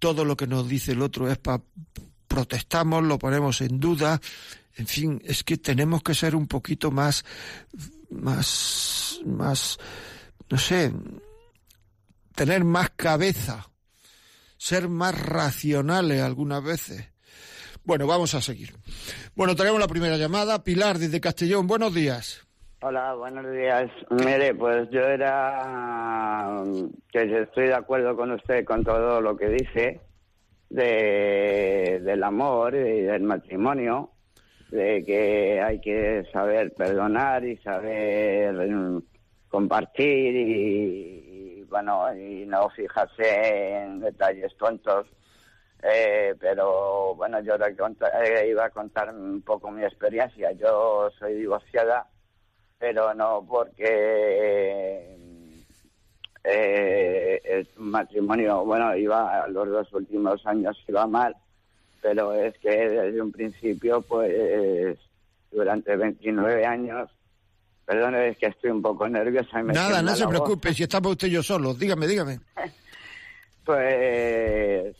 [0.00, 1.62] todo lo que nos dice el otro es para
[2.26, 4.20] protestamos, lo ponemos en duda,
[4.74, 7.24] en fin, es que tenemos que ser un poquito más,
[8.10, 9.78] más, más,
[10.48, 10.92] no sé,
[12.34, 13.70] tener más cabeza,
[14.56, 17.11] ser más racionales algunas veces.
[17.84, 18.70] Bueno, vamos a seguir.
[19.34, 20.62] Bueno, tenemos la primera llamada.
[20.62, 21.66] Pilar, desde Castellón.
[21.66, 22.46] Buenos días.
[22.80, 23.90] Hola, buenos días.
[24.10, 26.62] Mire, pues yo era
[27.12, 30.00] que estoy de acuerdo con usted con todo lo que dice
[30.68, 34.10] de, del amor y del matrimonio,
[34.70, 38.56] de que hay que saber perdonar y saber
[39.48, 45.06] compartir y, y bueno, y no fijarse en detalles tontos
[45.82, 50.52] eh, pero bueno, yo eh, iba a contar un poco mi experiencia.
[50.52, 52.06] Yo soy divorciada,
[52.78, 55.16] pero no porque
[56.44, 61.34] eh, el matrimonio, bueno, iba los dos últimos años iba mal,
[62.00, 64.96] pero es que desde un principio, pues
[65.50, 67.10] durante 29 años,
[67.84, 69.58] perdón, es que estoy un poco nerviosa.
[69.58, 72.38] Y me Nada, no se preocupe, si estamos usted y yo solos, dígame, dígame.
[73.64, 74.94] pues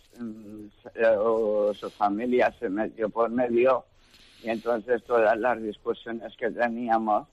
[0.94, 3.85] su familia se metió por medio
[4.42, 7.28] y entonces todas las discusiones que teníamos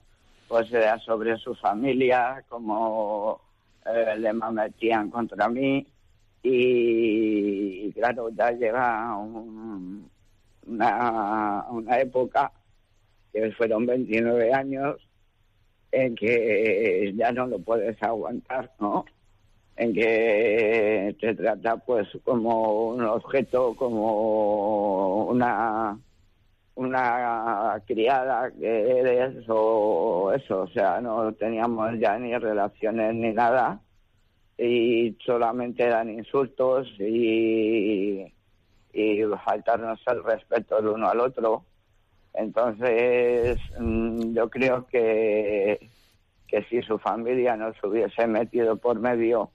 [0.47, 3.39] pues era sobre su familia, como
[3.85, 5.85] eh, le metían contra mí
[6.41, 10.09] y, claro, ya llega un,
[10.65, 12.51] una, una época
[13.31, 14.95] que fueron 29 años
[15.91, 19.05] en que ya no lo puedes aguantar, ¿no?
[19.79, 25.97] En que te trata pues como un objeto, como una
[26.75, 33.79] una criada que eres o eso, o sea, no teníamos ya ni relaciones ni nada
[34.57, 38.25] y solamente eran insultos y,
[38.93, 41.63] y faltarnos el respeto el uno al otro.
[42.33, 45.89] Entonces, mm, yo creo que,
[46.47, 49.51] que si su familia nos hubiese metido por medio,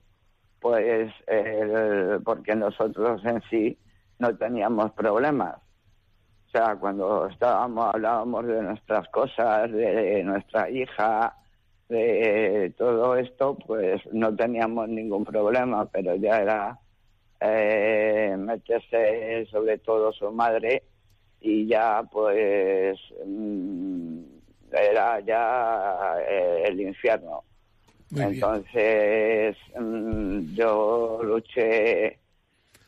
[0.64, 3.76] pues eh, porque nosotros en sí
[4.18, 5.56] no teníamos problemas.
[6.46, 11.36] O sea, cuando estábamos, hablábamos de nuestras cosas, de nuestra hija,
[11.90, 16.78] de todo esto, pues no teníamos ningún problema, pero ya era
[17.40, 20.82] eh, meterse sobre todo su madre
[21.40, 24.18] y ya pues mm,
[24.72, 27.44] era ya eh, el infierno.
[28.16, 32.18] Entonces mm, yo luché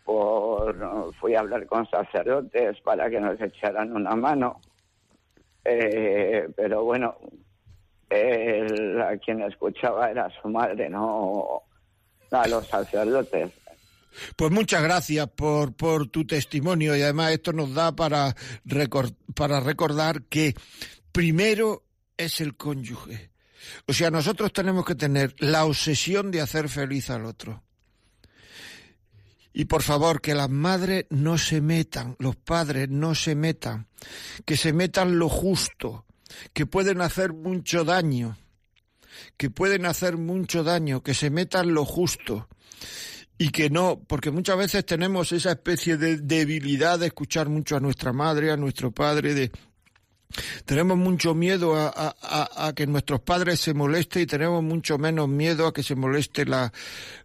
[0.04, 4.60] por, fui a hablar con sacerdotes para que nos echaran una mano,
[5.64, 7.16] eh, pero bueno,
[8.08, 11.62] a quien escuchaba era su madre, no
[12.30, 13.50] a los sacerdotes.
[14.36, 18.34] Pues muchas gracias por, por tu testimonio y además esto nos da para,
[19.34, 20.54] para recordar que
[21.12, 21.84] primero
[22.16, 23.30] es el cónyuge.
[23.86, 27.62] O sea, nosotros tenemos que tener la obsesión de hacer feliz al otro.
[29.52, 33.88] Y por favor, que las madres no se metan, los padres no se metan,
[34.44, 36.04] que se metan lo justo,
[36.52, 38.36] que pueden hacer mucho daño,
[39.38, 42.48] que pueden hacer mucho daño, que se metan lo justo
[43.38, 47.80] y que no, porque muchas veces tenemos esa especie de debilidad de escuchar mucho a
[47.80, 49.50] nuestra madre, a nuestro padre, de
[50.64, 55.72] tenemos mucho miedo a, que nuestros padres se molesten y tenemos mucho menos miedo a
[55.72, 56.72] que se moleste la,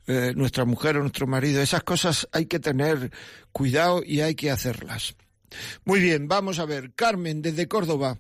[0.07, 1.61] eh, nuestra mujer o nuestro marido.
[1.61, 3.11] Esas cosas hay que tener
[3.51, 5.15] cuidado y hay que hacerlas.
[5.85, 6.93] Muy bien, vamos a ver.
[6.93, 8.17] Carmen, desde Córdoba.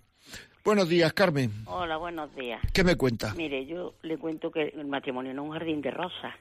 [0.63, 1.51] Buenos días, Carmen.
[1.65, 2.61] Hola, buenos días.
[2.73, 3.33] ¿Qué me cuenta?
[3.33, 6.35] Mire, yo le cuento que el matrimonio no es un jardín de rosas.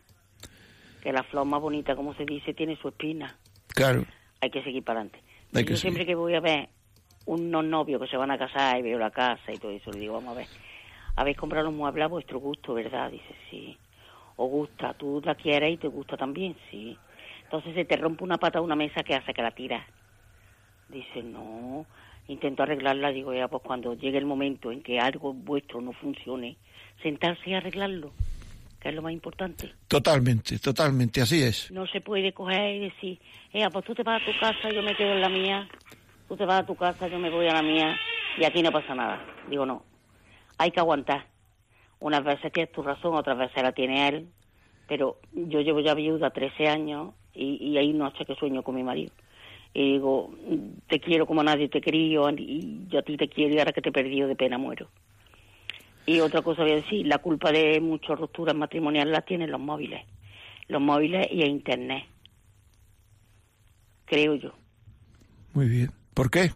[1.03, 3.39] Que la flor más bonita, como se dice, tiene su espina.
[3.69, 4.05] Claro.
[4.43, 5.23] Hay que seguir para adelante.
[5.71, 6.69] yo siempre que voy a ver
[7.31, 10.01] unos novios que se van a casar y veo la casa y todo eso, le
[10.01, 10.49] digo, vamos a ver,
[11.15, 13.11] habéis comprado los muebles a vuestro gusto, ¿verdad?
[13.11, 13.77] Dice, sí.
[14.37, 14.95] ¿O gusta?
[14.95, 16.57] ¿Tú la quieres y te gusta también?
[16.71, 16.97] Sí.
[17.45, 19.87] Entonces se te rompe una pata de una mesa que hace que la tiras.
[20.89, 21.87] Dice, no.
[22.27, 26.57] Intento arreglarla, digo, ya, pues cuando llegue el momento en que algo vuestro no funcione,
[27.03, 28.13] sentarse y arreglarlo,
[28.81, 29.73] que es lo más importante.
[29.87, 31.71] Totalmente, totalmente, así es.
[31.71, 33.21] No se puede coger y decir,
[33.53, 35.69] eh, pues tú te vas a tu casa, yo me quedo en la mía
[36.31, 37.99] tú te vas a tu casa, yo me voy a la mía
[38.39, 39.21] y aquí no pasa nada.
[39.49, 39.83] Digo, no,
[40.59, 41.27] hay que aguantar.
[41.99, 44.29] Unas veces tienes tu razón, otras veces la tiene él,
[44.87, 48.85] pero yo llevo ya viuda 13 años y, y hay noches que sueño con mi
[48.85, 49.13] marido.
[49.75, 50.33] Y digo,
[50.87, 53.83] te quiero como nadie te quería y yo a ti te quiero y ahora que
[53.83, 54.87] te he perdido de pena muero.
[56.07, 59.61] Y otra cosa voy a decir, la culpa de muchas rupturas matrimoniales las tienen los
[59.61, 60.07] móviles.
[60.69, 62.05] Los móviles y el Internet.
[64.05, 64.53] Creo yo.
[65.55, 66.00] Muy bien.
[66.15, 66.53] ¿Por qué?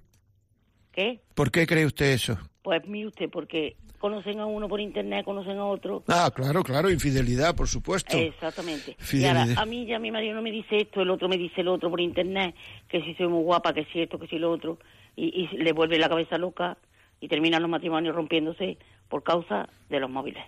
[0.92, 1.20] ¿Qué?
[1.34, 2.38] ¿Por qué cree usted eso?
[2.62, 6.04] Pues mire usted, porque conocen a uno por internet, conocen a otro.
[6.08, 8.16] Ah, claro, claro, infidelidad, por supuesto.
[8.16, 8.96] Exactamente.
[9.12, 11.62] Y ahora, a mí ya mi marido no me dice esto, el otro me dice
[11.62, 12.54] el otro por internet,
[12.88, 14.78] que si soy muy guapa, que si esto, que si lo otro,
[15.16, 16.76] y, y le vuelve la cabeza loca
[17.20, 18.76] y terminan los matrimonios rompiéndose
[19.08, 20.44] por causa de los móviles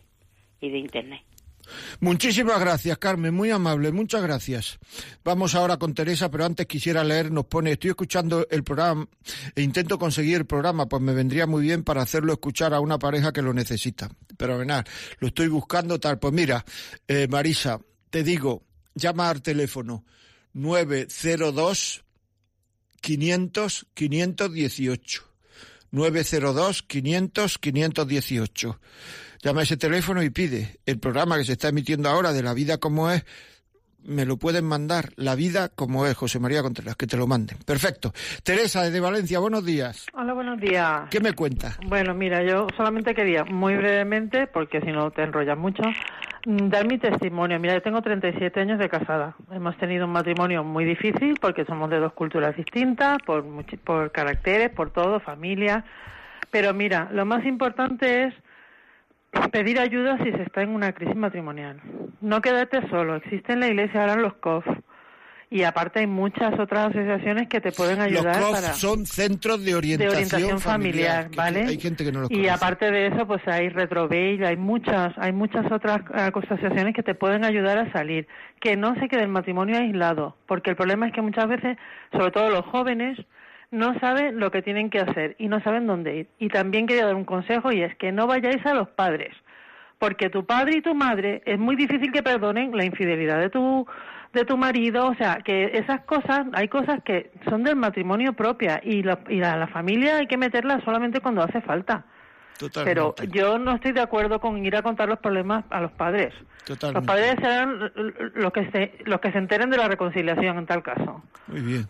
[0.61, 1.23] y de internet.
[2.01, 4.79] Muchísimas gracias, Carmen, muy amable, muchas gracias.
[5.25, 9.09] Vamos ahora con Teresa, pero antes quisiera leer, nos pone, estoy escuchando el programa
[9.55, 12.99] e intento conseguir el programa, pues me vendría muy bien para hacerlo escuchar a una
[12.99, 14.11] pareja que lo necesita.
[14.37, 14.85] Pero venad,
[15.19, 16.19] lo estoy buscando tal.
[16.19, 16.65] Pues mira,
[17.09, 20.05] eh, Marisa, te digo, llama al teléfono
[20.53, 22.05] 902
[23.01, 25.23] 500 518.
[25.91, 28.81] 902 500 518.
[29.43, 32.55] Llama a ese teléfono y pide el programa que se está emitiendo ahora de La
[32.55, 33.25] Vida como es.
[34.03, 37.59] Me lo pueden mandar, La Vida como es, José María Contreras, que te lo manden.
[37.67, 38.13] Perfecto.
[38.45, 40.07] Teresa, desde Valencia, buenos días.
[40.15, 41.09] Hola, buenos días.
[41.11, 41.77] ¿Qué me cuentas?
[41.87, 45.83] Bueno, mira, yo solamente quería, muy brevemente, porque si no te enrollas mucho,
[46.47, 47.59] mm, dar mi testimonio.
[47.59, 49.35] Mira, yo tengo 37 años de casada.
[49.51, 53.45] Hemos tenido un matrimonio muy difícil porque somos de dos culturas distintas, por,
[53.83, 55.85] por caracteres, por todo, familia.
[56.53, 58.35] Pero mira, lo más importante es
[59.51, 61.81] pedir ayuda si se está en una crisis matrimonial.
[62.21, 64.67] No quédate solo, existe en la iglesia ahora los COF.
[65.49, 69.77] Y aparte hay muchas otras asociaciones que te pueden ayudar los COF son centros de
[69.77, 71.67] orientación, familiar, ¿vale?
[71.67, 75.33] Hay gente que no los Y aparte de eso, pues hay Retrobail, hay muchas, hay
[75.33, 78.27] muchas otras eh, asociaciones que te pueden ayudar a salir.
[78.61, 81.79] Que no se quede el matrimonio aislado, porque el problema es que muchas veces,
[82.11, 83.17] sobre todo los jóvenes,
[83.71, 86.29] no saben lo que tienen que hacer y no saben dónde ir.
[86.39, 89.35] Y también quería dar un consejo y es que no vayáis a los padres,
[89.99, 93.87] porque tu padre y tu madre es muy difícil que perdonen la infidelidad de tu
[94.33, 98.81] de tu marido, o sea, que esas cosas, hay cosas que son del matrimonio propia
[98.85, 102.05] y la, y la familia hay que meterla solamente cuando hace falta.
[102.85, 106.33] Pero yo no estoy de acuerdo con ir a contar los problemas a los padres.
[106.69, 107.93] Los padres serán
[108.35, 111.23] los que se los que se enteren de la reconciliación en tal caso.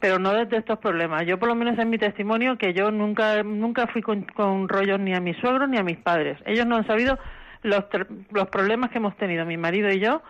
[0.01, 1.27] Pero no de estos problemas.
[1.27, 5.01] Yo por lo menos en mi testimonio que yo nunca nunca fui con, con rollos
[5.01, 6.39] ni a mis suegros ni a mis padres.
[6.45, 7.19] Ellos no han sabido
[7.63, 7.85] los
[8.31, 10.23] los problemas que hemos tenido mi marido y yo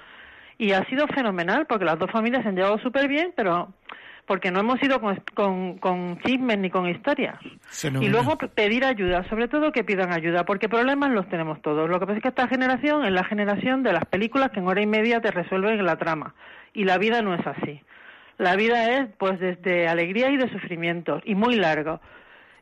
[0.59, 3.75] Y ha sido fenomenal porque las dos familias se han llevado súper bien, pero
[4.27, 7.39] porque no hemos ido con, con, con chismes ni con historias.
[7.83, 11.89] Y luego pedir ayuda, sobre todo que pidan ayuda, porque problemas los tenemos todos.
[11.89, 14.67] Lo que pasa es que esta generación es la generación de las películas que en
[14.67, 16.35] hora y media te resuelven la trama.
[16.75, 17.81] Y la vida no es así.
[18.39, 22.01] La vida es pues desde alegría y de sufrimiento, y muy largo.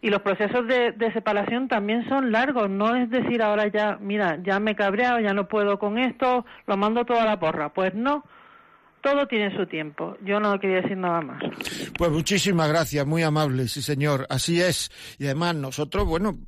[0.02, 4.38] Y los procesos de, de, separación también son largos, no es decir ahora ya, mira,
[4.42, 7.70] ya me he cabreado, ya no puedo con esto, lo mando toda la porra.
[7.70, 8.22] Pues no,
[9.04, 10.16] todo tiene su tiempo.
[10.24, 11.42] Yo no quería decir nada más.
[11.98, 14.26] Pues muchísimas gracias, muy amable, sí señor.
[14.30, 14.90] Así es.
[15.18, 16.38] Y además nosotros, bueno,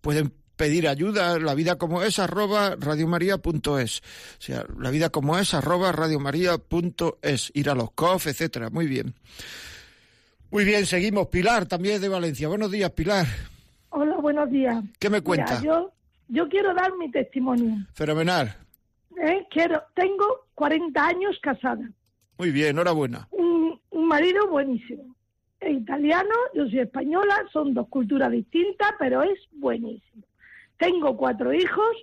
[0.00, 4.00] pueden pedir ayuda, la vida como es, arroba radiomaria.es.
[4.00, 7.50] O sea, la vida como es, arroba radiomaria.es.
[7.52, 8.70] Ir a los COF, etcétera.
[8.70, 9.14] Muy bien.
[10.52, 11.26] Muy bien, seguimos.
[11.26, 12.46] Pilar, también de Valencia.
[12.46, 13.26] Buenos días, Pilar.
[13.88, 14.84] Hola, buenos días.
[15.00, 15.60] ¿Qué me cuenta?
[15.60, 15.92] yo,
[16.28, 17.74] yo quiero dar mi testimonio.
[17.92, 18.56] Fenomenal.
[19.20, 19.46] ¿Eh?
[19.50, 21.88] Quiero, tengo 40 años casada.
[22.38, 23.28] Muy bien, enhorabuena.
[23.30, 25.14] Un, un marido buenísimo.
[25.60, 30.24] Es italiano, yo soy española, son dos culturas distintas, pero es buenísimo.
[30.78, 31.96] Tengo cuatro hijos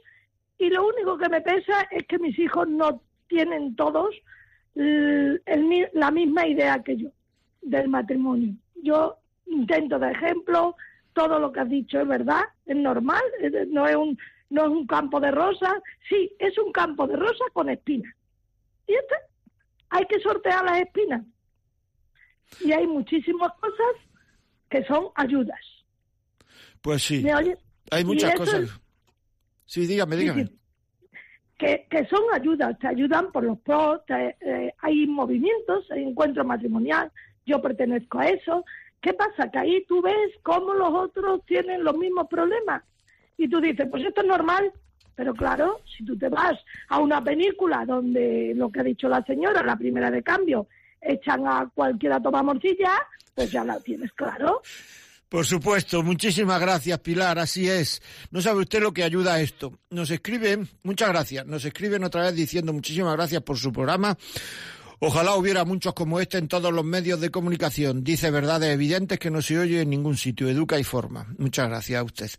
[0.57, 4.15] y lo único que me pesa es que mis hijos no tienen todos
[4.75, 7.09] la misma idea que yo
[7.61, 8.53] del matrimonio.
[8.81, 10.75] Yo intento de ejemplo,
[11.13, 13.21] todo lo que has dicho es verdad, es normal,
[13.67, 14.17] no es un,
[14.49, 15.73] no es un campo de rosas,
[16.09, 18.13] sí, es un campo de rosas con espinas.
[18.87, 19.15] Y este,
[19.89, 21.23] hay que sortear las espinas.
[22.59, 23.95] Y hay muchísimas cosas
[24.69, 25.59] que son ayudas.
[26.81, 27.25] Pues sí.
[27.91, 28.81] Hay muchas cosas.
[29.65, 30.49] Sí, dígame, dígame.
[31.57, 37.09] Que, que, son ayudas, te ayudan por los pros, eh, hay movimientos, hay encuentro matrimonial,
[37.45, 38.65] yo pertenezco a eso.
[38.99, 39.49] ¿Qué pasa?
[39.49, 42.83] Que ahí tú ves cómo los otros tienen los mismos problemas
[43.37, 44.71] y tú dices, pues esto es normal,
[45.15, 46.53] pero claro, si tú te vas
[46.89, 50.67] a una película donde lo que ha dicho la señora, la primera de cambio,
[51.01, 52.91] echan a cualquiera a tomar morcilla,
[53.35, 54.61] pues ya la tienes claro.
[55.29, 58.01] Por supuesto, muchísimas gracias Pilar, así es.
[58.29, 59.79] No sabe usted lo que ayuda a esto.
[59.89, 64.15] Nos escriben, muchas gracias, nos escriben otra vez diciendo muchísimas gracias por su programa.
[65.05, 68.05] Ojalá hubiera muchos como este en todos los medios de comunicación.
[68.05, 70.47] Dice verdades evidentes que no se oye en ningún sitio.
[70.47, 71.27] Educa y forma.
[71.37, 72.31] Muchas gracias a usted.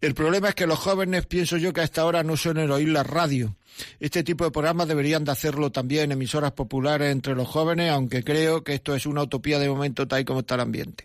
[0.00, 2.88] El problema es que los jóvenes, pienso yo, que a esta hora no suelen oír
[2.88, 3.56] la radio.
[4.00, 8.62] Este tipo de programas deberían de hacerlo también emisoras populares entre los jóvenes, aunque creo
[8.62, 11.04] que esto es una utopía de momento tal y como está el ambiente.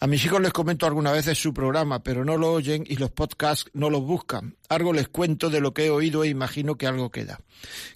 [0.00, 3.10] A mis hijos les comento algunas veces su programa, pero no lo oyen y los
[3.10, 4.56] podcasts no los buscan.
[4.68, 7.40] Algo les cuento de lo que he oído e imagino que algo queda.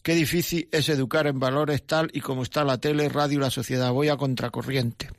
[0.02, 3.50] Qué difícil es educar en valores tal y como está la tele, radio y la
[3.50, 3.92] sociedad.
[3.92, 5.10] Voy a contracorriente.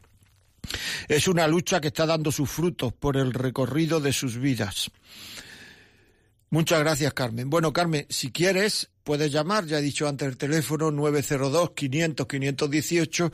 [1.07, 4.91] Es una lucha que está dando sus frutos por el recorrido de sus vidas.
[6.49, 7.49] Muchas gracias, Carmen.
[7.49, 13.33] Bueno, Carmen, si quieres, puedes llamar, ya he dicho antes el teléfono 902-500-518,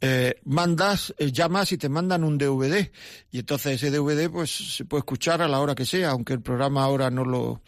[0.00, 2.90] eh, mandas, eh, llamas y te mandan un DVD.
[3.30, 6.40] Y entonces ese DVD pues se puede escuchar a la hora que sea, aunque el
[6.40, 7.62] programa ahora no lo,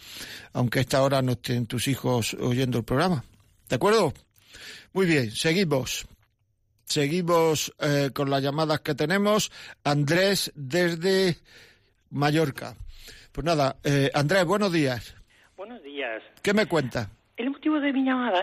[0.52, 3.24] aunque a esta hora no estén tus hijos oyendo el programa.
[3.68, 4.12] ¿De acuerdo?
[4.92, 6.04] Muy bien, seguimos.
[6.84, 9.52] Seguimos eh, con las llamadas que tenemos.
[9.84, 11.38] Andrés desde
[12.10, 12.76] Mallorca.
[13.32, 15.14] Pues nada, eh, Andrés, buenos días.
[15.56, 16.20] Buenos días.
[16.42, 17.08] ¿Qué me cuenta?
[17.36, 18.42] El motivo de mi llamada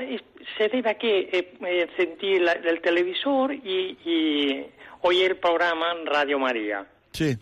[0.58, 4.66] se debe a que eh, sentí el televisor y, y,
[5.02, 6.86] oí el programa Radio María.
[7.12, 7.38] Sí.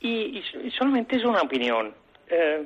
[0.00, 0.42] Y,
[0.76, 1.94] solamente es una opinión.
[2.28, 2.64] Eh,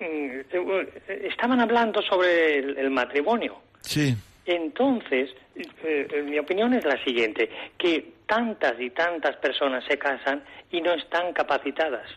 [0.00, 3.60] mm, estaban hablando sobre el, matrimonio.
[3.82, 4.16] Sí.
[4.46, 5.30] Entonces,
[6.24, 11.32] mi opinión es la siguiente, que tantas y tantas personas se casan y no están
[11.34, 12.08] capacitadas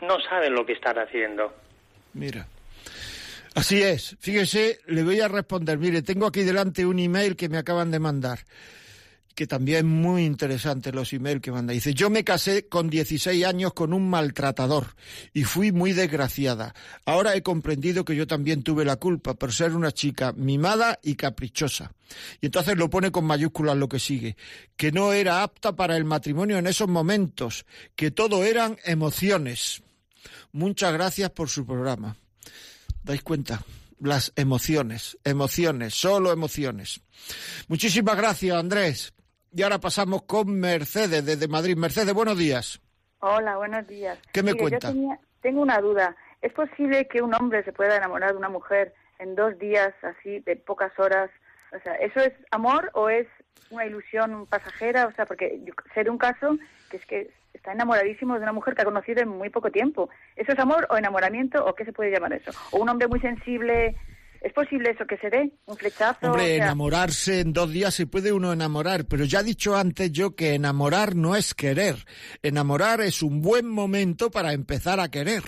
[0.00, 1.52] no saben lo que están haciendo.
[2.14, 2.46] Mira.
[3.54, 4.16] Así es.
[4.20, 5.78] Fíjese, le voy a responder.
[5.78, 8.38] Mire, tengo aquí delante un email que me acaban de mandar,
[9.34, 11.72] que también es muy interesante los emails que manda.
[11.72, 14.94] Dice, yo me casé con 16 años con un maltratador
[15.32, 16.72] y fui muy desgraciada.
[17.04, 21.16] Ahora he comprendido que yo también tuve la culpa por ser una chica mimada y
[21.16, 21.92] caprichosa.
[22.40, 24.36] Y entonces lo pone con mayúsculas lo que sigue,
[24.76, 29.82] que no era apta para el matrimonio en esos momentos, que todo eran emociones.
[30.52, 32.16] Muchas gracias por su programa.
[33.02, 33.60] ¿Dais cuenta?
[34.00, 37.00] Las emociones, emociones, solo emociones.
[37.68, 39.12] Muchísimas gracias, Andrés.
[39.52, 41.76] Y ahora pasamos con Mercedes desde Madrid.
[41.76, 42.80] Mercedes, buenos días.
[43.20, 44.18] Hola, buenos días.
[44.32, 44.92] ¿Qué me cuenta?
[45.40, 46.16] tengo una duda.
[46.42, 50.40] ¿Es posible que un hombre se pueda enamorar de una mujer en dos días, así,
[50.40, 51.30] de pocas horas?
[51.72, 53.26] O sea, ¿eso es amor o es
[53.70, 55.06] una ilusión pasajera?
[55.06, 56.56] O sea, porque yo sé de un caso
[56.90, 60.08] que es que está enamoradísimo de una mujer que ha conocido en muy poco tiempo.
[60.36, 62.50] ¿Eso es amor o enamoramiento o qué se puede llamar eso?
[62.72, 63.96] ¿O un hombre muy sensible
[64.40, 65.50] ¿Es posible eso que se dé?
[65.66, 66.26] ¿Un flechazo?
[66.26, 69.76] Hombre, O sea, enamorarse en dos días se puede uno enamorar, pero ya he dicho
[69.76, 71.96] antes yo que enamorar no es querer.
[72.42, 75.42] Enamorar es un buen momento para empezar a querer.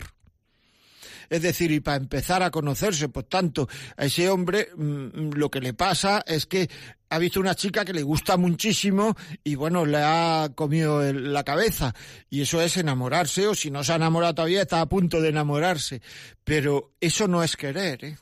[1.31, 5.61] Es decir, y para empezar a conocerse, por tanto, a ese hombre mm, lo que
[5.61, 6.69] le pasa es que
[7.09, 11.95] ha visto una chica que le gusta muchísimo y bueno, le ha comido la cabeza.
[12.29, 15.29] Y eso es enamorarse, o si no se ha enamorado todavía, está a punto de
[15.29, 16.03] enamorarse.
[16.43, 18.19] Pero eso no es querer, ¿eh?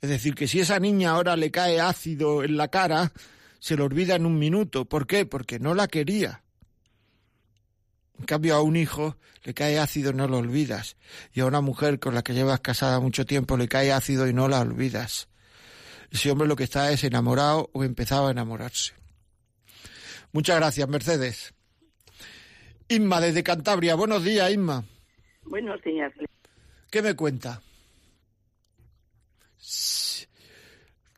[0.00, 3.12] Es decir, que si esa niña ahora le cae ácido en la cara,
[3.58, 4.84] se lo olvida en un minuto.
[4.84, 5.24] ¿Por qué?
[5.26, 6.42] Porque no la quería.
[8.18, 10.96] En cambio, a un hijo le cae ácido y no lo olvidas.
[11.32, 14.32] Y a una mujer con la que llevas casada mucho tiempo le cae ácido y
[14.32, 15.28] no la olvidas.
[16.10, 18.92] Ese hombre lo que está es enamorado o empezado a enamorarse.
[20.32, 21.54] Muchas gracias, Mercedes.
[22.88, 23.94] Inma, desde Cantabria.
[23.94, 24.84] Buenos días, Inma.
[25.44, 26.12] Buenos días.
[26.90, 27.60] ¿Qué me cuenta?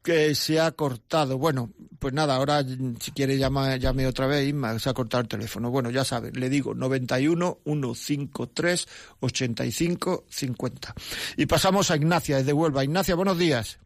[0.02, 1.36] Que se ha cortado.
[1.36, 5.20] Bueno, pues nada, ahora mm, si quiere llama, llame otra vez, Inma, se ha cortado
[5.22, 5.70] el teléfono.
[5.70, 8.88] Bueno, ya saben, le digo 91 153
[9.20, 10.94] 85 50.
[11.36, 12.82] Y pasamos a Ignacia desde Huelva.
[12.84, 13.78] Ignacia, buenos días.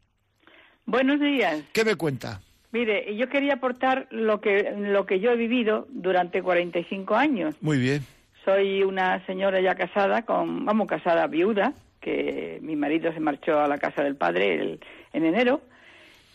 [0.86, 1.62] Buenos días.
[1.72, 2.40] ¿Qué me cuenta?
[2.70, 7.54] Mire, yo quería aportar lo que lo que yo he vivido durante 45 años.
[7.60, 8.04] Muy bien.
[8.44, 13.68] Soy una señora ya casada con, vamos, casada viuda, que mi marido se marchó a
[13.68, 14.80] la casa del padre el-
[15.12, 15.62] en enero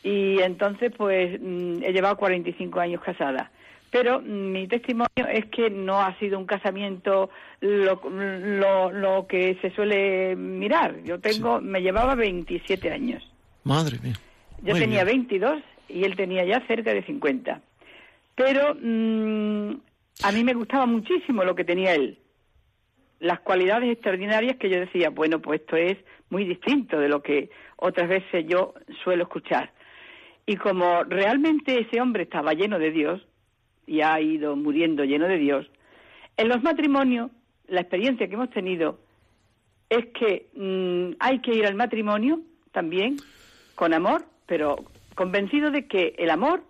[0.04, 3.52] y entonces pues mm, he llevado 45 años casada.
[3.92, 7.30] Pero mm, mi testimonio es que no ha sido un casamiento
[7.62, 11.04] lo, lo, lo que se suele mirar.
[11.04, 13.24] Yo tengo, me llevaba 27 años.
[13.64, 14.16] Madre mía.
[14.62, 15.28] Yo Muy tenía bien.
[15.28, 17.62] 22 y él tenía ya cerca de 50.
[18.36, 19.72] Pero mm,
[20.24, 22.20] a mí me gustaba muchísimo lo que tenía él.
[23.20, 25.98] Las cualidades extraordinarias que yo decía, bueno, pues esto es
[26.30, 28.74] muy distinto de lo que otras veces yo
[29.04, 29.72] suelo escuchar.
[30.50, 33.22] Y como realmente ese hombre estaba lleno de Dios
[33.86, 35.70] y ha ido muriendo lleno de Dios,
[36.38, 37.30] en los matrimonios,
[37.68, 38.98] la experiencia que hemos tenido
[39.90, 42.42] es que mm, hay que ir al matrimonio
[42.72, 43.18] también
[43.76, 44.78] con amor, pero
[45.14, 46.64] convencido de que el amor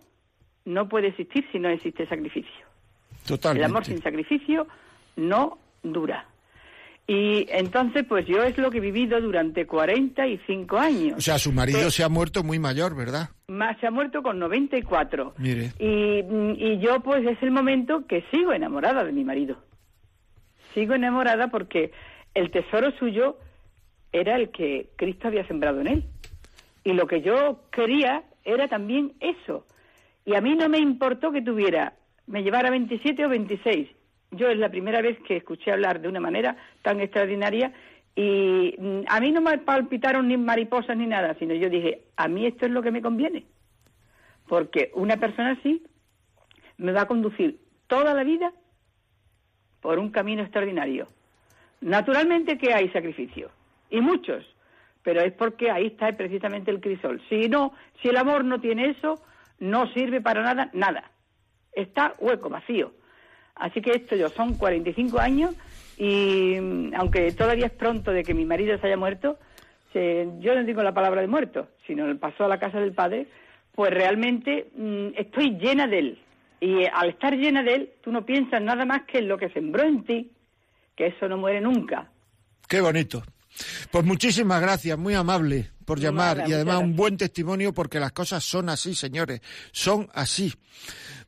[0.65, 2.65] no puede existir si no existe sacrificio.
[3.25, 3.63] Totalmente.
[3.63, 4.67] El amor sin sacrificio
[5.15, 6.25] no dura.
[7.11, 11.17] Y entonces, pues yo es lo que he vivido durante 45 años.
[11.17, 13.29] O sea, su marido Pero- se ha muerto muy mayor, ¿verdad?
[13.47, 15.33] Más se ha muerto con 94.
[15.39, 15.71] Mire.
[15.79, 16.19] Y,
[16.63, 19.57] y yo, pues, es el momento que sigo enamorada de mi marido.
[20.75, 21.91] Sigo enamorada porque
[22.35, 23.37] el tesoro suyo
[24.11, 26.03] era el que Cristo había sembrado en él.
[26.83, 29.65] Y lo que yo quería era también eso.
[30.25, 31.93] Y a mí no me importó que tuviera,
[32.27, 33.89] me llevara 27 o 26.
[34.31, 37.73] Yo es la primera vez que escuché hablar de una manera tan extraordinaria
[38.15, 42.27] y mm, a mí no me palpitaron ni mariposas ni nada, sino yo dije, a
[42.27, 43.45] mí esto es lo que me conviene.
[44.47, 45.83] Porque una persona así
[46.77, 48.51] me va a conducir toda la vida
[49.81, 51.07] por un camino extraordinario.
[51.81, 53.51] Naturalmente que hay sacrificio,
[53.89, 54.45] y muchos,
[55.03, 57.21] pero es porque ahí está precisamente el crisol.
[57.29, 59.21] Si no, si el amor no tiene eso,
[59.59, 61.11] no sirve para nada, nada.
[61.71, 62.91] Está hueco, vacío.
[63.59, 65.53] Así que esto yo son 45 años
[65.97, 69.37] y mm, aunque todavía es pronto de que mi marido se haya muerto,
[69.93, 73.27] se- yo no digo la palabra de muerto, sino pasó a la casa del padre,
[73.75, 76.19] pues realmente mm, estoy llena de él.
[76.61, 79.37] Y eh, al estar llena de él, tú no piensas nada más que en lo
[79.37, 80.31] que sembró en ti,
[80.95, 82.09] que eso no muere nunca.
[82.67, 83.23] Qué bonito.
[83.91, 88.11] Pues muchísimas gracias, muy amable por llamar Nada, y además un buen testimonio porque las
[88.11, 89.41] cosas son así, señores,
[89.71, 90.53] son así.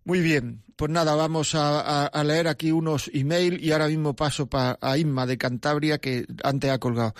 [0.03, 4.79] Muy bien, pues nada, vamos a, leer aquí unos email y ahora mismo paso pa-
[4.81, 7.13] a Inma de Cantabria que antes ha colgado.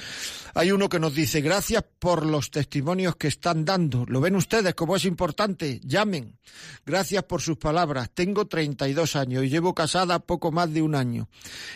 [0.56, 4.04] Hay uno que nos dice, gracias por los testimonios que están dando.
[4.08, 5.80] ¿Lo ven ustedes como es importante?
[5.84, 6.40] Llamen.
[6.84, 8.10] Gracias por sus palabras.
[8.16, 11.30] Tengo 32 años y llevo casada poco más de un año.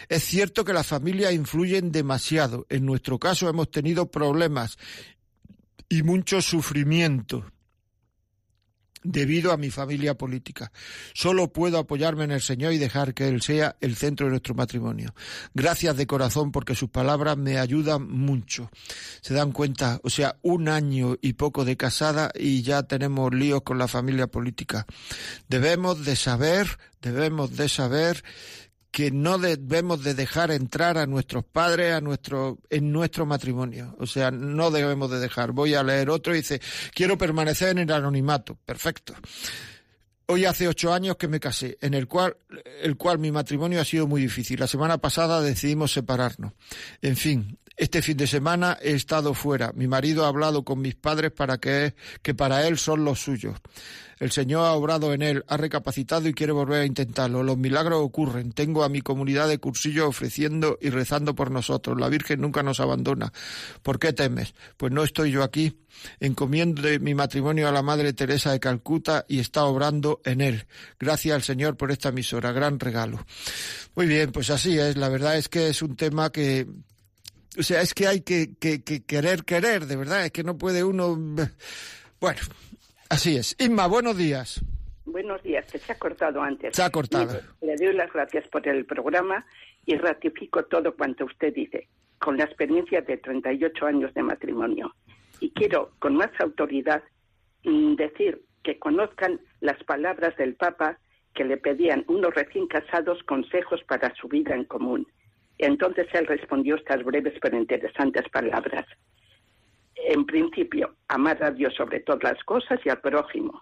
[0.09, 2.65] Es cierto que las familias influyen demasiado.
[2.67, 4.77] En nuestro caso hemos tenido problemas
[5.87, 7.45] y mucho sufrimiento
[9.05, 10.71] debido a mi familia política.
[11.13, 14.55] Solo puedo apoyarme en el Señor y dejar que Él sea el centro de nuestro
[14.55, 15.13] matrimonio.
[15.53, 18.69] Gracias de corazón porque sus palabras me ayudan mucho.
[19.21, 23.61] Se dan cuenta, o sea, un año y poco de casada y ya tenemos líos
[23.61, 24.85] con la familia política.
[25.47, 28.23] Debemos de saber, debemos de saber
[28.95, 33.93] que no debemos de dejar entrar a nuestros padres a nuestro en nuestro matrimonio.
[33.99, 35.51] O sea, no debemos de dejar.
[35.51, 36.61] Voy a leer otro y dice,
[36.93, 38.57] quiero permanecer en el anonimato.
[38.65, 39.13] Perfecto.
[40.27, 42.37] Hoy hace ocho años que me casé, en el cual,
[42.81, 44.61] el cual mi matrimonio ha sido muy difícil.
[44.61, 46.53] La semana pasada decidimos separarnos.
[47.01, 49.73] En fin, Este fin de semana he estado fuera.
[49.75, 53.57] Mi marido ha hablado con mis padres para que, que para él son los suyos.
[54.17, 57.43] El Señor ha obrado en él, ha recapacitado y quiere volver a intentarlo.
[57.43, 58.53] Los milagros ocurren.
[58.53, 61.99] Tengo a mi comunidad de cursillos ofreciendo y rezando por nosotros.
[61.99, 63.33] La Virgen nunca nos abandona.
[63.83, 64.55] ¿Por qué temes?
[64.77, 65.77] Pues no estoy yo aquí.
[66.21, 70.65] Encomiendo mi matrimonio a la Madre Teresa de Calcuta y está obrando en él.
[70.97, 72.53] Gracias al Señor por esta emisora.
[72.53, 73.25] Gran regalo.
[73.95, 74.95] Muy bien, pues así es.
[74.95, 76.67] La verdad es que es un tema que
[77.57, 80.57] o sea, es que hay que, que, que, querer, querer, de verdad, es que no
[80.57, 81.17] puede uno...
[82.19, 82.39] Bueno,
[83.09, 83.55] así es.
[83.59, 84.61] Inma, buenos días.
[85.05, 86.75] Buenos días, que se ha cortado antes.
[86.75, 87.39] Se ha cortado.
[87.61, 89.45] Le, doy las gracias por el programa
[89.85, 91.87] y ratifico todo cuanto usted dice,
[92.19, 94.95] con la experiencia de 38 años de matrimonio.
[95.39, 97.03] Y quiero, con más autoridad,
[97.63, 100.97] mm, decir que conozcan las palabras del Papa
[101.33, 105.05] que le pedían unos recién casados consejos para su vida en común
[105.57, 108.85] entonces él respondió estas breves pero interesantes palabras.
[109.95, 113.61] En principio, amar a Dios sobre todas las cosas y al prójimo.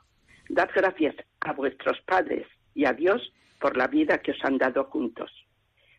[0.49, 4.85] Dad gracias a vuestros padres y a Dios por la vida que os han dado
[4.85, 5.31] juntos.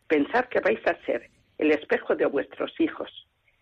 [0.07, 3.09] Pensad que vais a ser el espejo de vuestros hijos.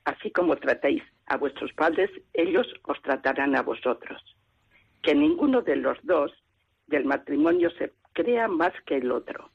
[0.04, 4.22] Así como tratéis a vuestros padres, ellos os tratarán a vosotros.
[5.02, 6.32] Que ninguno de los dos
[6.88, 9.52] del matrimonio se crea más que el otro.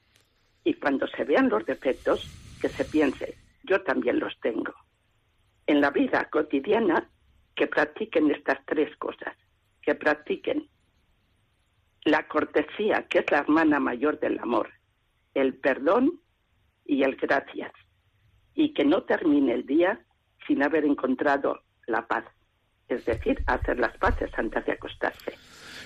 [0.63, 2.27] Y cuando se vean los defectos,
[2.59, 4.73] que se piense, yo también los tengo.
[5.67, 7.09] En la vida cotidiana,
[7.55, 9.35] que practiquen estas tres cosas,
[9.81, 10.69] que practiquen
[12.05, 14.69] la cortesía, que es la hermana mayor del amor,
[15.33, 16.21] el perdón
[16.85, 17.71] y el gracias,
[18.55, 19.99] y que no termine el día
[20.47, 22.25] sin haber encontrado la paz,
[22.87, 25.33] es decir, hacer las paces antes de acostarse.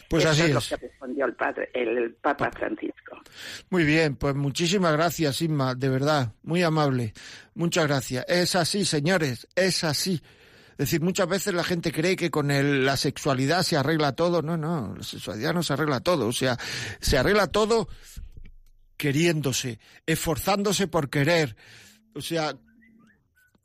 [0.09, 0.53] Pues así es.
[0.53, 3.21] Lo que respondió el, padre, el Papa Francisco.
[3.69, 7.13] Muy bien, pues muchísimas gracias, Inma, de verdad, muy amable.
[7.55, 8.25] Muchas gracias.
[8.27, 10.21] Es así, señores, es así.
[10.73, 14.41] Es decir, muchas veces la gente cree que con el, la sexualidad se arregla todo.
[14.41, 16.27] No, no, la sexualidad no se arregla todo.
[16.27, 16.57] O sea,
[16.99, 17.87] se arregla todo
[18.97, 21.55] queriéndose, esforzándose por querer.
[22.15, 22.55] O sea,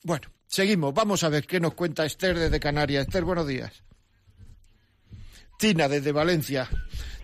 [0.03, 0.93] bueno, seguimos.
[0.93, 3.07] Vamos a ver qué nos cuenta Esther desde Canarias.
[3.07, 3.83] Esther, buenos días.
[5.59, 6.69] Tina, desde Valencia.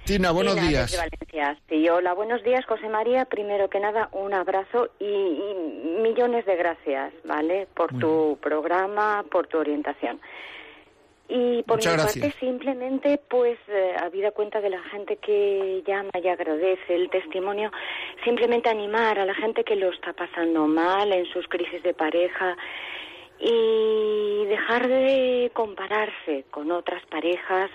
[0.05, 0.91] Tina, buenos Tina, días.
[0.91, 1.59] Desde Valencia.
[1.68, 3.26] Sí, hola, buenos días, José María.
[3.26, 7.68] Primero que nada, un abrazo y, y millones de gracias, ¿vale?
[7.74, 10.20] Por Muy tu programa, por tu orientación.
[11.28, 12.24] Y por Muchas mi gracias.
[12.24, 17.70] parte, simplemente, pues, eh, habida cuenta de la gente que llama y agradece el testimonio,
[18.24, 22.57] simplemente animar a la gente que lo está pasando mal en sus crisis de pareja
[23.41, 27.70] y dejar de compararse con otras parejas,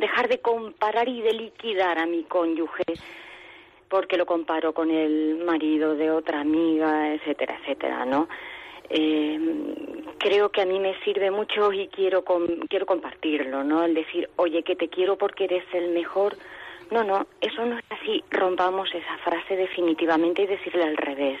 [0.00, 2.84] dejar de comparar y de liquidar a mi cónyuge
[3.88, 8.28] porque lo comparo con el marido de otra amiga, etcétera, etcétera, ¿no?
[8.90, 9.38] Eh,
[10.18, 13.84] creo que a mí me sirve mucho y quiero com- quiero compartirlo, ¿no?
[13.84, 16.36] El decir, oye, que te quiero porque eres el mejor.
[16.90, 18.22] No, no, eso no es así.
[18.30, 21.40] Rompamos esa frase definitivamente y decirle al revés.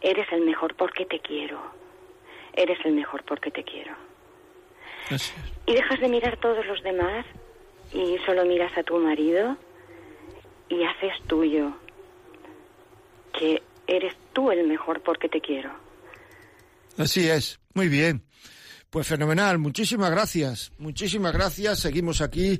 [0.00, 1.58] Eres el mejor porque te quiero.
[2.56, 3.94] Eres el mejor porque te quiero.
[5.66, 7.24] Y dejas de mirar todos los demás
[7.92, 9.56] y solo miras a tu marido
[10.68, 11.72] y haces tuyo.
[13.38, 15.70] Que eres tú el mejor porque te quiero.
[16.98, 18.22] Así es, muy bien.
[18.90, 21.80] Pues fenomenal, muchísimas gracias, muchísimas gracias.
[21.80, 22.58] Seguimos aquí,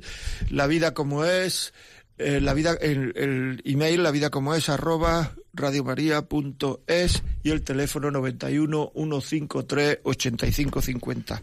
[0.51, 1.73] la vida como es,
[2.17, 8.11] eh, la vida, el, el email, la vida como es, arroba radiomaria.es y el teléfono
[8.11, 11.41] 91 153 8550.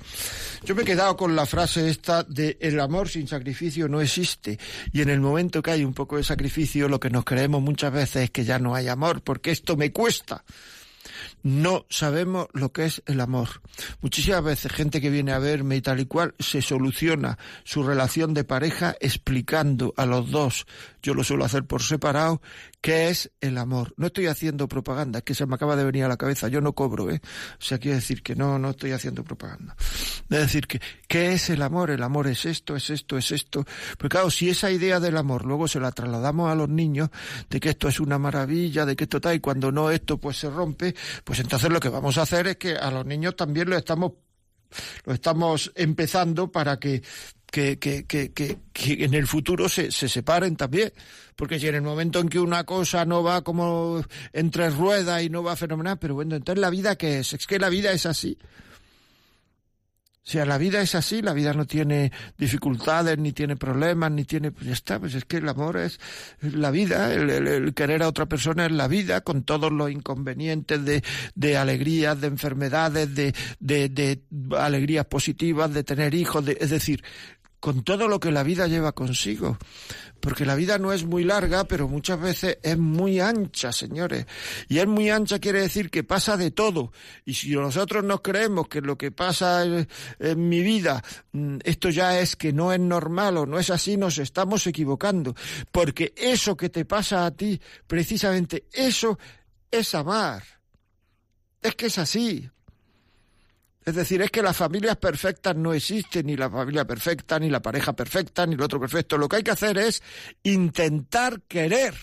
[0.64, 4.58] Yo me he quedado con la frase esta de el amor sin sacrificio no existe
[4.92, 7.92] y en el momento que hay un poco de sacrificio lo que nos creemos muchas
[7.92, 10.44] veces es que ya no hay amor porque esto me cuesta
[11.44, 13.60] no sabemos lo que es el amor.
[14.00, 18.34] Muchísimas veces gente que viene a verme y tal y cual se soluciona su relación
[18.34, 20.66] de pareja explicando a los dos,
[21.04, 22.40] yo lo suelo hacer por separado,
[22.80, 23.92] qué es el amor.
[23.98, 26.62] No estoy haciendo propaganda, es que se me acaba de venir a la cabeza, yo
[26.62, 27.20] no cobro, ¿eh?
[27.60, 29.76] O sea, quiero decir que no, no estoy haciendo propaganda.
[29.78, 31.90] Es decir, que, ¿qué es el amor?
[31.90, 33.66] El amor es esto, es esto, es esto.
[33.98, 37.10] Pero claro, si esa idea del amor luego se la trasladamos a los niños,
[37.50, 40.38] de que esto es una maravilla, de que esto está, y cuando no esto pues
[40.38, 43.68] se rompe, pues entonces lo que vamos a hacer es que a los niños también
[43.68, 44.12] lo estamos,
[45.04, 47.02] lo estamos empezando para que
[47.54, 50.92] que, que, que, que, que en el futuro se, se separen también.
[51.36, 54.02] Porque si en el momento en que una cosa no va como
[54.32, 57.32] entre ruedas y no va fenomenal, pero bueno, entonces la vida qué es?
[57.32, 58.36] Es que la vida es así.
[60.26, 64.24] O sea, la vida es así, la vida no tiene dificultades, ni tiene problemas, ni
[64.24, 64.50] tiene...
[64.50, 66.00] Pues ya está, pues es que el amor es
[66.40, 69.90] la vida, el, el- el querer a otra persona es la vida, con todos los
[69.92, 71.04] inconvenientes de,
[71.36, 74.22] de alegrías, de enfermedades, de, de, de
[74.58, 77.04] alegrías positivas, de tener hijos, de, es decir,
[77.64, 79.56] con todo lo que la vida lleva consigo.
[80.20, 84.26] Porque la vida no es muy larga, pero muchas veces es muy ancha, señores.
[84.68, 86.92] Y es muy ancha quiere decir que pasa de todo.
[87.24, 89.88] Y si nosotros nos creemos que lo que pasa en,
[90.18, 91.02] en mi vida,
[91.32, 95.34] mm, esto ya es que no es normal o no es así, nos estamos equivocando.
[95.72, 99.18] Porque eso que te pasa a ti, precisamente eso
[99.70, 100.42] es amar.
[101.62, 102.46] Es que es así.
[103.84, 107.60] Es decir, es que las familias perfectas no existen, ni la familia perfecta, ni la
[107.60, 109.18] pareja perfecta, ni el otro perfecto.
[109.18, 110.02] Lo que hay que hacer es
[110.42, 111.94] intentar querer.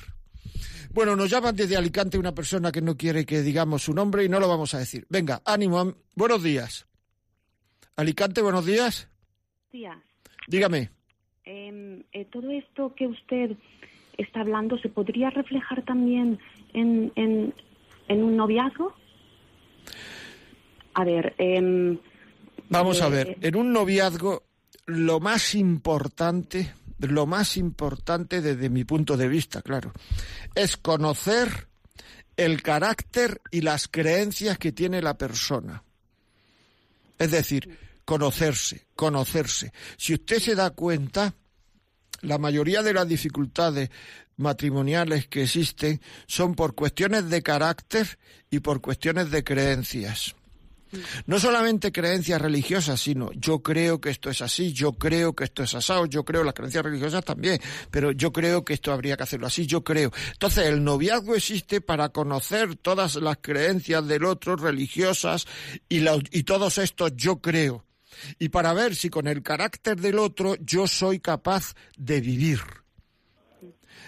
[0.93, 4.29] Bueno, nos llaman desde Alicante una persona que no quiere que digamos su nombre y
[4.29, 5.07] no lo vamos a decir.
[5.09, 5.95] Venga, ánimo.
[6.15, 6.85] Buenos días.
[7.95, 9.09] Alicante, buenos días.
[9.71, 9.97] días.
[10.47, 10.91] Dígame.
[11.45, 13.57] Eh, eh, todo esto que usted
[14.17, 16.39] está hablando se podría reflejar también
[16.73, 17.53] en, en,
[18.07, 18.93] en un noviazgo.
[20.93, 21.97] A ver, em,
[22.69, 24.43] Vamos a Eh, ver, en un noviazgo
[24.85, 29.91] lo más importante, lo más importante desde mi punto de vista, claro,
[30.55, 31.67] es conocer
[32.37, 35.83] el carácter y las creencias que tiene la persona.
[37.19, 39.73] Es decir, conocerse, conocerse.
[39.97, 41.35] Si usted se da cuenta,
[42.21, 43.89] la mayoría de las dificultades
[44.37, 48.17] matrimoniales que existen son por cuestiones de carácter
[48.49, 50.35] y por cuestiones de creencias.
[51.25, 55.63] No solamente creencias religiosas, sino yo creo que esto es así, yo creo que esto
[55.63, 59.23] es asado, yo creo las creencias religiosas también, pero yo creo que esto habría que
[59.23, 60.11] hacerlo así, yo creo.
[60.31, 65.47] Entonces, el noviazgo existe para conocer todas las creencias del otro, religiosas,
[65.89, 67.85] y, todos estos yo creo.
[68.39, 72.80] Y para ver si con el carácter del otro yo soy capaz de vivir.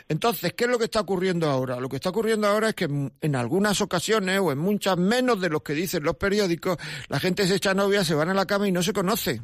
[0.08, 1.80] Entonces, ¿qué es lo que está ocurriendo ahora?
[1.80, 5.50] Lo que está ocurriendo ahora es que en algunas ocasiones, o en muchas menos de
[5.50, 6.78] los que dicen los periódicos,
[7.08, 9.42] la gente se echa novia, se van a la cama y no se conoce.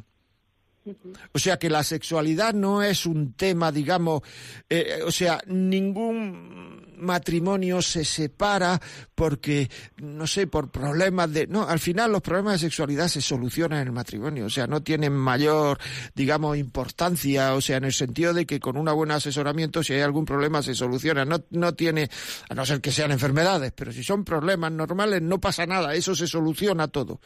[1.32, 4.22] O sea que la sexualidad no es un tema, digamos,
[4.68, 8.80] eh, o sea, ningún matrimonio se separa
[9.14, 11.46] porque, no sé, por problemas de...
[11.46, 14.82] No, al final los problemas de sexualidad se solucionan en el matrimonio, o sea, no
[14.82, 15.78] tienen mayor,
[16.14, 20.00] digamos, importancia, o sea, en el sentido de que con un buen asesoramiento, si hay
[20.00, 21.24] algún problema, se soluciona.
[21.24, 22.10] No, no tiene,
[22.48, 26.14] a no ser que sean enfermedades, pero si son problemas normales, no pasa nada, eso
[26.14, 27.20] se soluciona todo.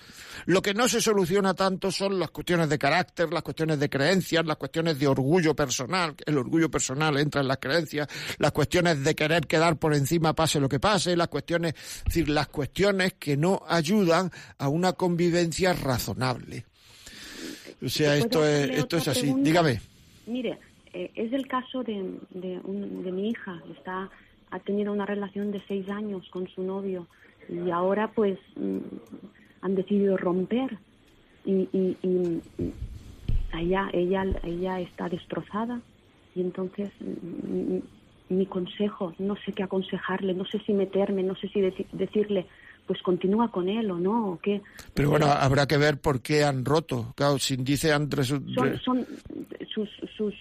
[0.47, 4.45] Lo que no se soluciona tanto son las cuestiones de carácter, las cuestiones de creencias,
[4.45, 8.09] las cuestiones de orgullo personal, el orgullo personal entra en las creencias,
[8.39, 12.29] las cuestiones de querer quedar por encima pase lo que pase, las cuestiones, es decir,
[12.29, 16.65] las cuestiones que no ayudan a una convivencia razonable.
[17.85, 19.21] O sea, ¿Puedo esto es, esto es así.
[19.23, 19.45] pregunta?
[19.49, 19.81] Dígame.
[20.27, 20.59] Mire,
[20.93, 23.61] eh, es el caso de, de, un- de mi hija.
[23.77, 24.09] Está,
[24.51, 27.07] ha tenido una relación de seis años con su novio
[27.49, 28.79] y ahora pues mm,
[29.63, 30.79] han decidido romper
[31.45, 32.73] y, y, y- y
[33.53, 35.81] ella, ella, ella está destrozada
[36.35, 36.89] y entonces
[38.29, 42.47] mi consejo, no sé qué aconsejarle, no sé si meterme, no sé si deci- decirle
[42.87, 44.61] pues continúa con él o no, o qué.
[44.93, 47.15] Pero bueno, habrá que ver por qué han roto.
[47.17, 49.07] Claro, si dice han resu- son, son
[49.73, 50.35] sus, sus,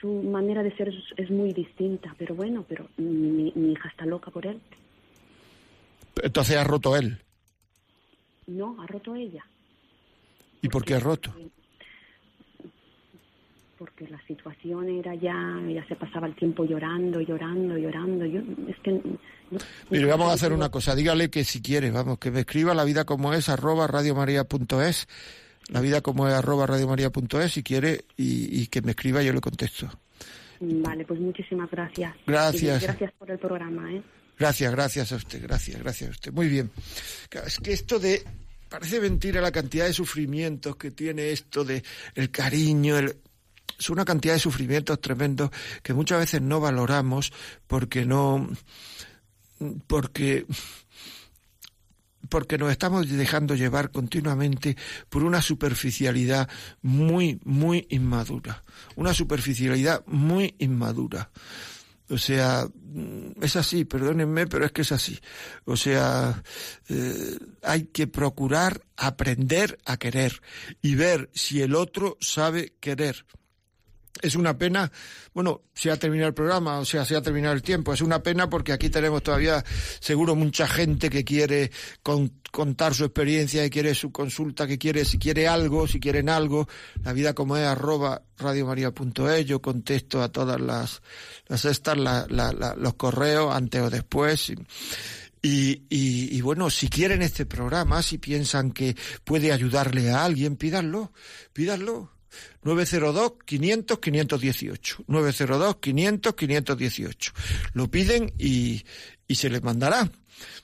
[0.00, 4.04] su manera de ser es, es muy distinta, pero bueno, pero mi, mi hija está
[4.04, 4.60] loca por él.
[6.22, 7.18] Entonces ha roto él.
[8.46, 9.44] No, ha roto ella,
[10.60, 11.30] ¿Y por qué ha roto?
[11.32, 11.48] porque
[14.08, 18.24] la situación era ya, ella se pasaba el tiempo llorando, llorando, llorando.
[18.26, 19.18] Yo, es que no-
[19.90, 20.94] Mire, vamos a hacer una cosa.
[20.94, 25.08] Dígale que si quiere, vamos, que me escriba la vida como es, arroba radiomaria.es,
[25.68, 29.40] la vida como es, arroba radiomaria.es, si quiere, y, y que me escriba yo le
[29.40, 29.88] contesto.
[30.60, 32.14] Vale, pues muchísimas gracias.
[32.26, 32.82] Gracias.
[32.82, 34.02] Y gracias por el programa, ¿eh?
[34.38, 36.32] Gracias, gracias a usted, gracias, gracias a usted.
[36.32, 36.70] Muy bien.
[37.46, 38.22] Es que esto de
[38.68, 41.82] parece mentira la cantidad de sufrimientos que tiene esto de
[42.14, 43.14] el cariño, el
[43.78, 45.50] es una cantidad de sufrimientos tremendos
[45.82, 47.32] que muchas veces no valoramos
[47.66, 48.48] porque no
[49.86, 50.46] porque
[52.28, 54.76] porque nos estamos dejando llevar continuamente
[55.10, 56.48] por una superficialidad
[56.80, 58.64] muy, muy inmadura.
[58.96, 61.30] Una superficialidad muy inmadura.
[62.08, 62.66] O sea,
[63.40, 65.18] es así, perdónenme, pero es que es así.
[65.64, 66.42] O sea,
[66.88, 70.40] eh, hay que procurar aprender a querer
[70.80, 73.26] y ver si el otro sabe querer.
[74.20, 74.92] Es una pena,
[75.32, 77.94] bueno, se ha terminado el programa, o sea, se ha terminado el tiempo.
[77.94, 79.64] Es una pena porque aquí tenemos todavía
[80.00, 81.70] seguro mucha gente que quiere
[82.50, 86.68] contar su experiencia, que quiere su consulta, que quiere, si quiere algo, si quieren algo,
[87.02, 91.00] la vida como es, arroba radiomaria.es, yo contesto a todas las,
[91.48, 94.50] las estas, los correos antes o después.
[95.44, 98.94] Y, y, y, bueno, si quieren este programa, si piensan que
[99.24, 101.12] puede ayudarle a alguien, pídanlo,
[101.52, 102.12] pídanlo.
[102.64, 105.04] 902-500-518.
[105.06, 107.32] 902-500-518.
[107.74, 108.84] Lo piden y,
[109.26, 110.10] y se les mandará.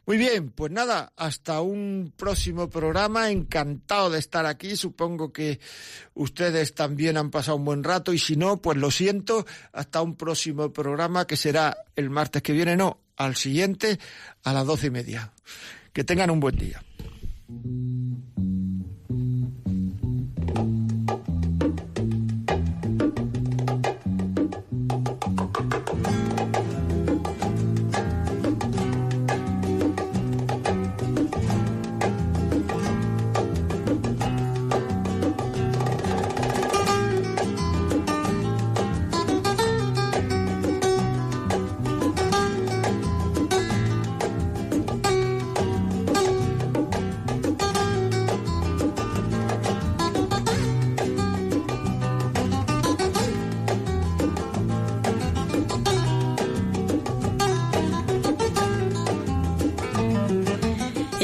[0.07, 3.31] Muy bien, pues nada, hasta un próximo programa.
[3.31, 4.77] Encantado de estar aquí.
[4.77, 5.61] Supongo que
[6.15, 9.47] ustedes también han pasado un buen rato y si no, pues lo siento.
[9.73, 13.99] Hasta un próximo programa que será el martes que viene, no, al siguiente
[14.43, 15.33] a las doce y media.
[15.93, 16.83] Que tengan un buen día.